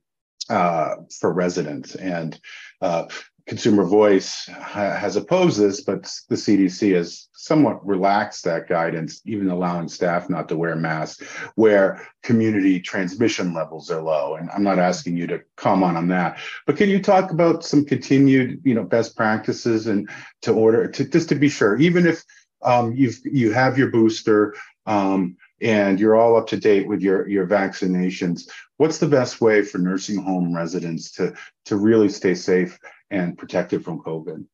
uh, 0.48 0.96
for 1.20 1.30
residents. 1.30 1.94
And 1.94 2.40
uh, 2.80 3.06
Consumer 3.46 3.84
Voice 3.84 4.48
ha- 4.48 4.96
has 4.96 5.16
opposed 5.16 5.60
this, 5.60 5.82
but 5.82 6.02
the 6.28 6.34
CDC 6.34 6.94
has 6.94 7.28
somewhat 7.32 7.86
relaxed 7.86 8.44
that 8.44 8.68
guidance, 8.68 9.20
even 9.26 9.50
allowing 9.50 9.86
staff 9.86 10.30
not 10.30 10.48
to 10.48 10.56
wear 10.56 10.74
masks 10.74 11.22
where 11.56 12.08
community 12.22 12.80
transmission 12.80 13.52
levels 13.52 13.90
are 13.90 14.00
low. 14.00 14.36
And 14.36 14.50
I'm 14.50 14.62
not 14.62 14.78
asking 14.78 15.18
you 15.18 15.26
to 15.26 15.42
comment 15.56 15.98
on 15.98 16.08
that, 16.08 16.38
but 16.66 16.78
can 16.78 16.88
you 16.88 17.02
talk 17.02 17.32
about 17.32 17.64
some 17.64 17.84
continued, 17.84 18.62
you 18.64 18.74
know, 18.74 18.82
best 18.84 19.14
practices 19.14 19.86
and 19.86 20.08
to 20.42 20.52
order 20.52 20.88
to 20.88 21.04
just 21.04 21.28
to 21.28 21.34
be 21.34 21.50
sure, 21.50 21.76
even 21.76 22.06
if 22.06 22.24
um, 22.62 22.94
you've 22.94 23.20
you 23.24 23.52
have 23.52 23.76
your 23.76 23.90
booster 23.90 24.54
um, 24.86 25.36
and 25.60 26.00
you're 26.00 26.16
all 26.16 26.36
up 26.36 26.46
to 26.46 26.56
date 26.56 26.88
with 26.88 27.02
your 27.02 27.28
your 27.28 27.46
vaccinations, 27.46 28.48
what's 28.78 28.98
the 28.98 29.06
best 29.06 29.42
way 29.42 29.60
for 29.60 29.76
nursing 29.76 30.22
home 30.22 30.56
residents 30.56 31.12
to 31.12 31.34
to 31.66 31.76
really 31.76 32.08
stay 32.08 32.34
safe 32.34 32.78
and 33.14 33.38
protected 33.38 33.84
from 33.84 34.00
COVID? 34.00 34.44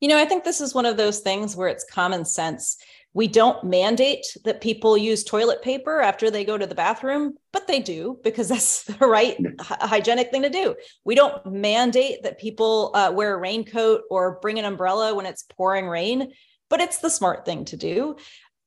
You 0.00 0.08
know, 0.08 0.18
I 0.18 0.24
think 0.24 0.44
this 0.44 0.60
is 0.60 0.74
one 0.74 0.86
of 0.86 0.96
those 0.96 1.20
things 1.20 1.56
where 1.56 1.68
it's 1.68 1.84
common 1.84 2.24
sense. 2.24 2.78
We 3.12 3.26
don't 3.26 3.64
mandate 3.64 4.24
that 4.44 4.60
people 4.60 4.96
use 4.96 5.24
toilet 5.24 5.62
paper 5.62 6.00
after 6.00 6.30
they 6.30 6.44
go 6.44 6.56
to 6.56 6.66
the 6.66 6.74
bathroom, 6.74 7.34
but 7.52 7.66
they 7.66 7.80
do 7.80 8.18
because 8.22 8.48
that's 8.50 8.84
the 8.84 9.06
right 9.06 9.36
hygienic 9.60 10.30
thing 10.30 10.42
to 10.42 10.50
do. 10.50 10.74
We 11.04 11.14
don't 11.14 11.44
mandate 11.44 12.22
that 12.22 12.40
people 12.40 12.92
uh, 12.94 13.12
wear 13.14 13.34
a 13.34 13.38
raincoat 13.38 14.02
or 14.10 14.38
bring 14.40 14.58
an 14.58 14.64
umbrella 14.64 15.14
when 15.14 15.26
it's 15.26 15.42
pouring 15.42 15.88
rain, 15.88 16.32
but 16.68 16.80
it's 16.80 16.98
the 16.98 17.10
smart 17.10 17.44
thing 17.44 17.64
to 17.66 17.76
do. 17.76 18.16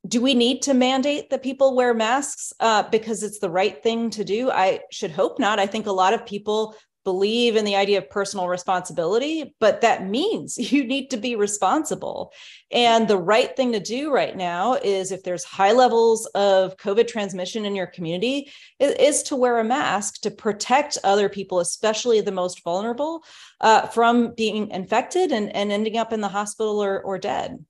Do 0.06 0.22
we 0.22 0.36
need 0.36 0.64
to 0.64 0.74
mandate 0.74 1.30
that 1.30 1.42
people 1.42 1.78
wear 1.78 1.94
masks 1.94 2.52
uh, 2.60 2.84
because 2.90 3.24
it's 3.24 3.40
the 3.40 3.50
right 3.50 3.82
thing 3.82 4.10
to 4.12 4.26
do? 4.26 4.52
I 4.52 4.82
should 4.92 5.12
hope 5.12 5.40
not. 5.40 5.60
I 5.60 5.66
think 5.66 5.88
a 5.88 5.94
lot 5.94 6.14
of 6.14 6.26
people 6.26 6.76
believe 7.04 7.56
in 7.56 7.66
the 7.66 7.76
idea 7.76 7.98
of 7.98 8.10
personal 8.10 8.48
responsibility, 8.48 9.56
but 9.60 9.82
that 9.82 10.08
means 10.08 10.58
you 10.72 10.84
need 10.84 11.10
to 11.10 11.18
be 11.18 11.36
responsible. 11.36 12.32
And 12.72 13.08
the 13.08 13.18
right 13.18 13.56
thing 13.56 13.72
to 13.74 13.80
do 13.80 14.12
right 14.12 14.36
now 14.36 14.76
is 14.76 15.12
if 15.12 15.24
there's 15.24 15.44
high 15.44 15.74
levels 15.74 16.26
of 16.28 16.78
COVID 16.78 17.08
transmission 17.08 17.66
in 17.66 17.76
your 17.76 17.88
community, 17.88 18.52
is, 18.80 19.24
to 19.24 19.36
wear 19.36 19.60
a 19.60 19.64
mask 19.64 20.22
to 20.22 20.32
protect 20.32 20.98
other 21.04 21.30
people, 21.30 21.60
especially 21.60 22.22
the 22.22 22.32
most 22.32 22.64
vulnerable, 22.64 23.24
uh, 23.62 23.88
from 23.88 24.34
being 24.34 24.70
infected 24.72 25.32
and, 25.32 25.56
and 25.56 25.72
ending 25.72 25.98
up 25.98 26.12
in 26.12 26.22
the 26.22 26.28
hospital 26.28 26.84
or, 26.84 27.02
or 27.02 27.18
dead. 27.18 27.64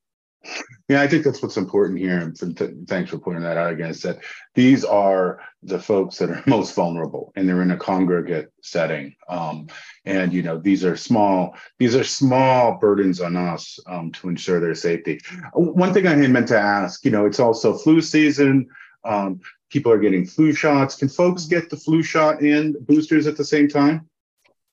Yeah, 0.90 1.02
I 1.02 1.08
think 1.08 1.24
that's 1.24 1.42
what's 1.42 1.58
important 1.58 2.00
here. 2.00 2.20
And 2.20 2.58
th- 2.58 2.72
thanks 2.88 3.10
for 3.10 3.18
pointing 3.18 3.44
that 3.44 3.58
out 3.58 3.72
again. 3.72 3.90
Is 3.90 4.02
that 4.02 4.20
these 4.54 4.84
are 4.84 5.40
the 5.62 5.80
folks 5.80 6.18
that 6.18 6.30
are 6.30 6.44
most 6.48 6.76
vulnerable, 6.76 7.32
and 7.36 7.48
they're 7.48 7.62
in 7.62 7.72
a 7.72 7.78
congregate 7.78 8.52
setting. 8.62 9.16
Um, 9.30 9.68
and 10.06 10.34
you 10.34 10.44
know, 10.44 10.58
these 10.58 10.84
are 10.84 10.98
small. 10.98 11.56
These 11.80 11.96
are 11.96 12.04
small 12.04 12.78
burdens 12.80 13.22
on 13.22 13.38
us 13.38 13.80
um, 13.88 14.12
to 14.14 14.30
ensure 14.30 14.60
their 14.60 14.76
safety. 14.76 15.22
One 15.54 15.94
thing 15.94 16.08
I 16.08 16.16
meant 16.16 16.50
to 16.50 16.60
ask. 16.60 17.06
You 17.06 17.12
know, 17.12 17.26
it's 17.26 17.40
also 17.40 17.78
flu 17.78 18.02
season. 18.02 18.68
Um, 19.06 19.40
people 19.70 19.92
are 19.92 20.00
getting 20.00 20.26
flu 20.26 20.54
shots. 20.54 20.96
Can 20.96 21.10
folks 21.10 21.46
get 21.46 21.70
the 21.70 21.78
flu 21.78 22.04
shot 22.04 22.42
and 22.42 22.76
boosters 22.86 23.28
at 23.28 23.38
the 23.38 23.46
same 23.46 23.68
time? 23.68 24.10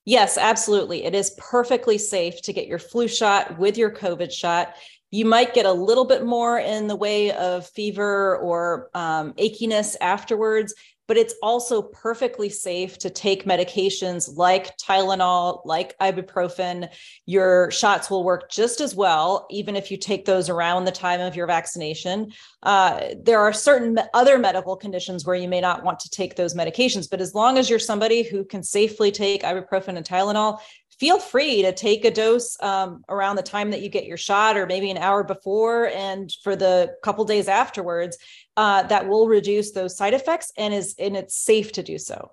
Yes, 0.04 0.38
absolutely. 0.38 1.04
It 1.04 1.14
is 1.14 1.34
perfectly 1.38 1.98
safe 1.98 2.40
to 2.42 2.52
get 2.52 2.66
your 2.66 2.78
flu 2.78 3.06
shot 3.06 3.58
with 3.58 3.76
your 3.76 3.90
COVID 3.90 4.32
shot 4.32 4.74
you 5.10 5.24
might 5.24 5.54
get 5.54 5.66
a 5.66 5.72
little 5.72 6.04
bit 6.04 6.24
more 6.24 6.58
in 6.58 6.86
the 6.86 6.96
way 6.96 7.32
of 7.32 7.66
fever 7.68 8.36
or 8.38 8.90
um, 8.94 9.32
achiness 9.34 9.96
afterwards, 10.00 10.74
but 11.10 11.16
it's 11.16 11.34
also 11.42 11.82
perfectly 11.82 12.48
safe 12.48 12.96
to 12.96 13.10
take 13.10 13.44
medications 13.44 14.36
like 14.36 14.76
Tylenol, 14.78 15.60
like 15.64 15.98
ibuprofen. 15.98 16.88
Your 17.26 17.68
shots 17.72 18.08
will 18.08 18.22
work 18.22 18.48
just 18.48 18.80
as 18.80 18.94
well, 18.94 19.48
even 19.50 19.74
if 19.74 19.90
you 19.90 19.96
take 19.96 20.24
those 20.24 20.48
around 20.48 20.84
the 20.84 20.92
time 20.92 21.20
of 21.20 21.34
your 21.34 21.48
vaccination. 21.48 22.30
Uh, 22.62 23.06
there 23.20 23.40
are 23.40 23.52
certain 23.52 23.98
other 24.14 24.38
medical 24.38 24.76
conditions 24.76 25.26
where 25.26 25.34
you 25.34 25.48
may 25.48 25.60
not 25.60 25.82
want 25.82 25.98
to 25.98 26.10
take 26.10 26.36
those 26.36 26.54
medications, 26.54 27.10
but 27.10 27.20
as 27.20 27.34
long 27.34 27.58
as 27.58 27.68
you're 27.68 27.80
somebody 27.80 28.22
who 28.22 28.44
can 28.44 28.62
safely 28.62 29.10
take 29.10 29.42
ibuprofen 29.42 29.96
and 29.96 30.06
Tylenol, 30.06 30.60
feel 31.00 31.18
free 31.18 31.62
to 31.62 31.72
take 31.72 32.04
a 32.04 32.10
dose 32.10 32.56
um, 32.62 33.02
around 33.08 33.36
the 33.36 33.42
time 33.42 33.70
that 33.70 33.80
you 33.80 33.88
get 33.88 34.04
your 34.04 34.18
shot 34.18 34.56
or 34.56 34.66
maybe 34.66 34.90
an 34.90 34.98
hour 34.98 35.24
before 35.24 35.88
and 35.88 36.32
for 36.44 36.54
the 36.54 36.94
couple 37.02 37.24
days 37.24 37.48
afterwards 37.48 38.18
uh, 38.56 38.82
that 38.84 39.08
will 39.08 39.26
reduce 39.26 39.72
those 39.72 39.96
side 39.96 40.14
effects 40.14 40.52
and 40.58 40.74
is 40.74 40.94
and 40.98 41.16
it's 41.16 41.34
safe 41.34 41.72
to 41.72 41.82
do 41.82 41.96
so. 41.98 42.32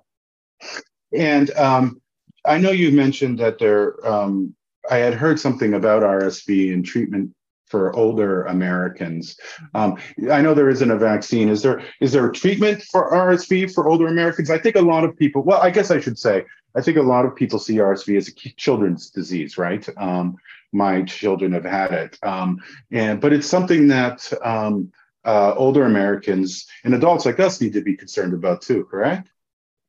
And 1.18 1.50
um, 1.52 2.02
i 2.48 2.58
know 2.58 2.72
you 2.72 2.92
mentioned 2.92 3.38
that 3.40 3.60
there 3.60 4.06
um, 4.08 4.56
i 4.90 4.98
had 4.98 5.14
heard 5.14 5.40
something 5.40 5.74
about 5.74 6.04
rsv 6.04 6.74
and 6.74 6.86
treatment 6.86 7.32
for 7.68 7.96
older 7.96 8.44
Americans. 8.46 9.38
Um, 9.74 9.98
I 10.32 10.42
know 10.42 10.54
there 10.54 10.70
isn't 10.70 10.92
a 10.92 10.98
vaccine. 10.98 11.50
Is 11.50 11.62
there 11.62 11.82
is 12.02 12.12
there 12.12 12.28
a 12.28 12.34
treatment 12.34 12.84
for 12.84 13.12
RSV 13.12 13.74
for 13.74 13.88
older 13.88 14.08
Americans? 14.08 14.50
I 14.50 14.58
think 14.58 14.76
a 14.76 14.82
lot 14.82 15.04
of 15.04 15.18
people. 15.18 15.44
Well, 15.44 15.62
I 15.62 15.70
guess 15.70 15.92
I 15.92 16.00
should 16.00 16.18
say 16.18 16.46
I 16.76 16.82
think 16.82 16.98
a 16.98 17.02
lot 17.02 17.26
of 17.26 17.36
people 17.36 17.60
see 17.60 17.76
RSV 17.76 18.18
as 18.18 18.28
a 18.28 18.34
children's 18.34 19.10
disease, 19.10 19.58
right? 19.58 19.88
Um, 19.98 20.38
my 20.74 21.02
children 21.04 21.54
have 21.54 21.66
had 21.66 21.92
it, 21.92 22.20
um, 22.24 22.60
and 22.92 23.20
but 23.22 23.34
it's 23.34 23.48
something 23.48 23.88
that 23.88 24.32
um, 24.44 24.92
uh, 25.26 25.54
older 25.56 25.86
Americans 25.86 26.68
and 26.84 26.94
adults 26.94 27.26
like 27.26 27.40
us 27.40 27.62
need 27.62 27.74
to 27.74 27.82
be 27.82 27.96
concerned 27.96 28.34
about 28.34 28.62
too. 28.62 28.86
Correct? 28.86 29.30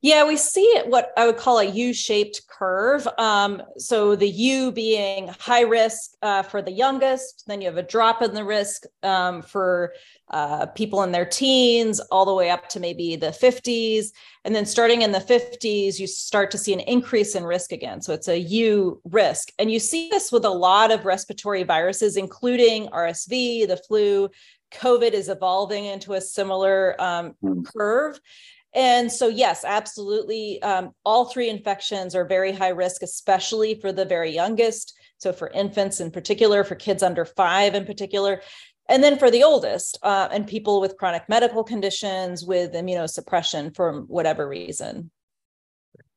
Yeah, 0.01 0.25
we 0.25 0.37
see 0.37 0.63
it 0.63 0.89
what 0.89 1.11
I 1.17 1.27
would 1.27 1.39
call 1.39 1.59
a 1.59 1.65
U-shaped 1.65 2.43
curve. 2.47 3.09
Um, 3.19 3.61
so 3.79 4.15
the 4.15 4.29
U 4.29 4.71
being 4.71 5.27
high 5.41 5.63
risk 5.63 6.13
uh, 6.23 6.43
for 6.43 6.63
the 6.63 6.71
youngest, 6.71 7.43
then 7.49 7.61
you 7.61 7.67
have 7.67 7.79
a 7.79 7.83
drop 7.83 8.23
in 8.23 8.33
the 8.33 8.45
risk 8.45 8.85
um, 9.03 9.43
for 9.43 9.93
uh, 10.31 10.67
people 10.67 11.03
in 11.03 11.11
their 11.11 11.25
teens, 11.25 11.99
all 12.13 12.25
the 12.25 12.35
way 12.35 12.49
up 12.49 12.69
to 12.69 12.81
maybe 12.81 13.17
the 13.17 13.29
50s, 13.29 14.13
and 14.45 14.55
then 14.55 14.67
starting 14.67 15.03
in 15.03 15.11
the 15.11 15.19
50s, 15.19 15.99
you 15.99 16.07
start 16.07 16.53
to 16.53 16.59
see 16.59 16.73
an 16.73 16.81
increase 16.81 17.35
in 17.35 17.43
risk 17.43 17.73
again. 17.73 18.01
So 18.01 18.13
it's 18.13 18.29
a 18.29 18.39
U 18.39 19.01
risk, 19.05 19.51
and 19.59 19.69
you 19.69 19.81
see 19.81 20.09
this 20.11 20.31
with 20.31 20.45
a 20.45 20.51
lot 20.51 20.93
of 20.93 21.07
respiratory 21.07 21.65
viruses, 21.65 22.17
including 22.17 22.87
RSV, 22.89 23.67
the 23.67 23.81
flu. 23.89 24.31
COVID 24.71 25.13
is 25.13 25.31
evolving 25.31 25.87
into 25.87 26.13
a 26.13 26.21
similar 26.21 26.95
um, 27.01 27.35
mm. 27.43 27.65
curve. 27.65 28.21
And 28.75 29.11
so, 29.11 29.29
yes, 29.29 29.65
absolutely. 29.65 30.61
Um, 30.63 30.93
all 31.05 31.27
three 31.27 31.49
infections 31.49 32.15
are 32.15 32.25
very 32.25 32.53
high 32.53 32.69
risk, 32.69 33.03
especially 33.03 33.81
for 33.81 33.93
the 33.93 34.05
very 34.05 34.31
youngest. 34.31 34.95
So, 35.19 35.33
for 35.33 35.49
infants 35.51 36.01
in 36.01 36.11
particular, 36.11 36.65
for 36.65 36.75
kids 36.75 37.03
under 37.03 37.25
five 37.25 37.75
in 37.75 37.85
particular. 37.85 38.43
And 38.91 39.03
then 39.05 39.19
for 39.19 39.31
the 39.31 39.45
oldest, 39.45 39.99
uh, 40.03 40.29
and 40.33 40.47
people 40.47 40.81
with 40.81 40.97
chronic 40.97 41.29
medical 41.29 41.63
conditions, 41.63 42.45
with 42.45 42.73
immunosuppression 42.73 43.75
for 43.77 44.03
whatever 44.03 44.49
reason. 44.49 45.11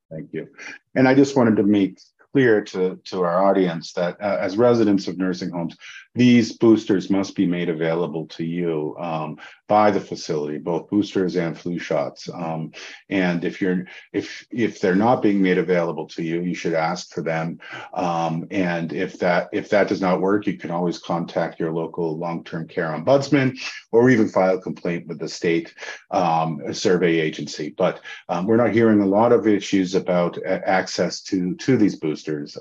Thank 0.09 0.29
you. 0.31 0.47
And 0.95 1.07
I 1.07 1.13
just 1.13 1.35
wanted 1.35 1.57
to 1.57 1.63
make 1.63 1.99
clear 2.31 2.61
to, 2.61 2.99
to 3.05 3.23
our 3.23 3.43
audience 3.43 3.93
that 3.93 4.21
uh, 4.21 4.37
as 4.39 4.57
residents 4.57 5.07
of 5.07 5.17
nursing 5.17 5.49
homes, 5.49 5.75
these 6.13 6.53
boosters 6.53 7.09
must 7.09 7.35
be 7.35 7.45
made 7.45 7.69
available 7.69 8.27
to 8.27 8.43
you 8.43 8.95
um, 8.99 9.37
by 9.67 9.91
the 9.91 10.01
facility, 10.01 10.57
both 10.57 10.89
boosters 10.89 11.37
and 11.37 11.57
flu 11.57 11.79
shots. 11.79 12.29
Um, 12.33 12.71
and 13.09 13.45
if 13.45 13.61
you're 13.61 13.85
if 14.11 14.45
if 14.51 14.81
they're 14.81 14.95
not 14.95 15.21
being 15.21 15.41
made 15.41 15.57
available 15.57 16.07
to 16.09 16.23
you, 16.23 16.41
you 16.41 16.53
should 16.53 16.73
ask 16.73 17.13
for 17.13 17.21
them. 17.21 17.59
Um, 17.93 18.47
and 18.51 18.91
if 18.91 19.19
that 19.19 19.49
if 19.53 19.69
that 19.69 19.87
does 19.87 20.01
not 20.01 20.19
work, 20.19 20.47
you 20.47 20.57
can 20.57 20.71
always 20.71 20.99
contact 20.99 21.59
your 21.59 21.71
local 21.71 22.17
long-term 22.17 22.67
care 22.67 22.87
ombudsman 22.87 23.57
or 23.93 24.09
even 24.09 24.27
file 24.27 24.57
a 24.57 24.61
complaint 24.61 25.07
with 25.07 25.19
the 25.19 25.29
state 25.29 25.73
um, 26.11 26.61
survey 26.73 27.19
agency. 27.19 27.73
But 27.77 28.01
um, 28.27 28.47
we're 28.47 28.57
not 28.57 28.73
hearing 28.73 28.99
a 28.99 29.05
lot 29.05 29.31
of 29.31 29.47
issues 29.47 29.95
about 29.95 30.37
access 30.45 31.21
to 31.21 31.55
to 31.55 31.77
these 31.77 31.95
boosters. 31.95 32.57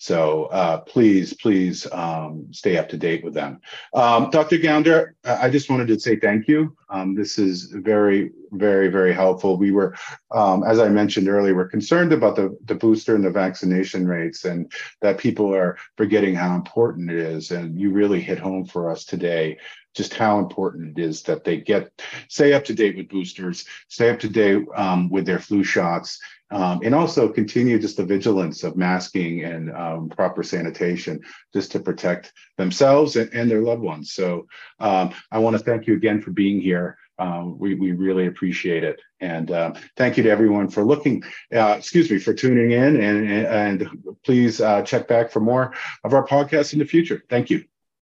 So 0.00 0.46
uh, 0.46 0.78
please, 0.78 1.34
please 1.34 1.86
um, 1.92 2.46
stay 2.52 2.78
up 2.78 2.88
to 2.88 2.96
date 2.96 3.22
with 3.22 3.34
them. 3.34 3.60
Um, 3.92 4.30
Dr. 4.30 4.56
Gounder, 4.56 5.14
I 5.26 5.50
just 5.50 5.68
wanted 5.68 5.88
to 5.88 6.00
say 6.00 6.16
thank 6.16 6.48
you. 6.48 6.74
Um, 6.88 7.14
this 7.14 7.38
is 7.38 7.64
very, 7.64 8.30
very, 8.52 8.88
very 8.88 9.12
helpful. 9.12 9.58
We 9.58 9.72
were, 9.72 9.94
um, 10.30 10.64
as 10.64 10.80
I 10.80 10.88
mentioned 10.88 11.28
earlier, 11.28 11.54
we're 11.54 11.68
concerned 11.68 12.14
about 12.14 12.34
the, 12.34 12.56
the 12.64 12.74
booster 12.74 13.14
and 13.14 13.22
the 13.22 13.30
vaccination 13.30 14.08
rates 14.08 14.46
and 14.46 14.72
that 15.02 15.18
people 15.18 15.54
are 15.54 15.76
forgetting 15.98 16.34
how 16.34 16.54
important 16.54 17.10
it 17.10 17.18
is. 17.18 17.50
And 17.50 17.78
you 17.78 17.90
really 17.90 18.22
hit 18.22 18.38
home 18.38 18.64
for 18.64 18.90
us 18.90 19.04
today 19.04 19.58
just 19.94 20.14
how 20.14 20.38
important 20.38 20.98
it 20.98 21.02
is 21.02 21.22
that 21.22 21.44
they 21.44 21.58
get 21.58 21.90
stay 22.28 22.52
up 22.52 22.64
to 22.64 22.74
date 22.74 22.96
with 22.96 23.08
boosters, 23.08 23.64
stay 23.88 24.10
up 24.10 24.20
to 24.20 24.28
date 24.28 24.64
um, 24.76 25.10
with 25.10 25.26
their 25.26 25.38
flu 25.38 25.64
shots, 25.64 26.18
um, 26.50 26.80
and 26.84 26.94
also 26.94 27.28
continue 27.28 27.78
just 27.78 27.96
the 27.96 28.04
vigilance 28.04 28.64
of 28.64 28.76
masking 28.76 29.44
and 29.44 29.70
um, 29.72 30.08
proper 30.08 30.42
sanitation 30.42 31.20
just 31.52 31.72
to 31.72 31.80
protect 31.80 32.32
themselves 32.58 33.16
and, 33.16 33.32
and 33.32 33.50
their 33.50 33.62
loved 33.62 33.82
ones. 33.82 34.12
So 34.12 34.46
um, 34.80 35.12
I 35.30 35.38
want 35.38 35.56
to 35.56 35.62
thank 35.62 35.86
you 35.86 35.94
again 35.94 36.20
for 36.20 36.30
being 36.30 36.60
here. 36.60 36.98
Um, 37.18 37.58
we, 37.58 37.74
we 37.74 37.92
really 37.92 38.26
appreciate 38.26 38.82
it. 38.82 38.98
And 39.20 39.50
uh, 39.50 39.74
thank 39.96 40.16
you 40.16 40.22
to 40.22 40.30
everyone 40.30 40.68
for 40.68 40.82
looking, 40.82 41.22
uh, 41.54 41.76
excuse 41.78 42.10
me, 42.10 42.18
for 42.18 42.32
tuning 42.32 42.72
in. 42.72 42.98
And, 42.98 43.30
and 43.30 43.88
please 44.24 44.60
uh, 44.60 44.82
check 44.82 45.06
back 45.06 45.30
for 45.30 45.40
more 45.40 45.74
of 46.02 46.14
our 46.14 46.26
podcasts 46.26 46.72
in 46.72 46.78
the 46.78 46.86
future. 46.86 47.22
Thank 47.28 47.50
you. 47.50 47.69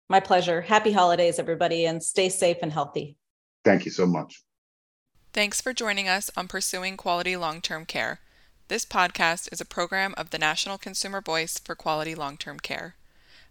My 0.09 0.21
pleasure. 0.21 0.63
Happy 0.63 0.93
holidays, 0.93 1.39
everybody, 1.39 1.85
and 1.85 2.03
stay 2.03 2.29
safe 2.29 2.59
and 2.63 2.73
healthy. 2.73 3.17
Thank 3.65 3.85
you 3.85 3.91
so 3.91 4.07
much. 4.07 4.43
Thanks 5.33 5.61
for 5.61 5.73
joining 5.73 6.09
us 6.09 6.31
on 6.37 6.49
Pursuing 6.49 6.97
Quality 6.97 7.37
Long 7.37 7.61
Term 7.61 7.85
Care. 7.85 8.21
This 8.69 8.85
podcast 8.85 9.51
is 9.51 9.63
a 9.63 9.65
program 9.65 10.13
of 10.19 10.29
the 10.29 10.39
National 10.39 10.77
Consumer 10.77 11.23
Voice 11.23 11.59
for 11.59 11.75
Quality 11.75 12.15
Long-Term 12.15 12.61
Care. 12.61 12.97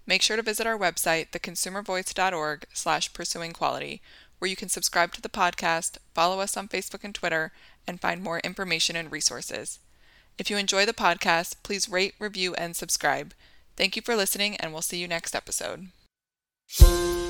Make 0.06 0.22
sure 0.22 0.38
to 0.38 0.44
visit 0.44 0.68
our 0.68 0.78
website, 0.78 1.32
theconsumervoice.org 1.32 2.66
slash 2.72 3.12
pursuing 3.14 3.52
quality, 3.52 4.00
where 4.38 4.48
you 4.48 4.56
can 4.56 4.70
subscribe 4.70 5.14
to 5.14 5.22
the 5.22 5.28
podcast, 5.28 5.98
follow 6.14 6.40
us 6.40 6.56
on 6.56 6.68
Facebook 6.68 7.04
and 7.04 7.16
Twitter, 7.16 7.52
and 7.88 8.00
find 8.00 8.22
more 8.22 8.42
information 8.42 8.96
and 8.96 9.12
resources. 9.12 9.80
If 10.38 10.52
you 10.52 10.58
enjoy 10.58 10.86
the 10.86 10.94
podcast, 10.94 11.56
please 11.64 11.90
rate, 11.90 12.14
review, 12.20 12.54
and 12.54 12.76
subscribe. 12.76 13.34
Thank 13.76 13.96
you 13.96 14.04
for 14.04 14.16
listening, 14.16 14.56
and 14.58 14.72
we'll 14.72 14.84
see 14.84 15.00
you 15.00 15.08
next 15.08 15.36
episode. 15.36 15.88
是。 16.68 17.27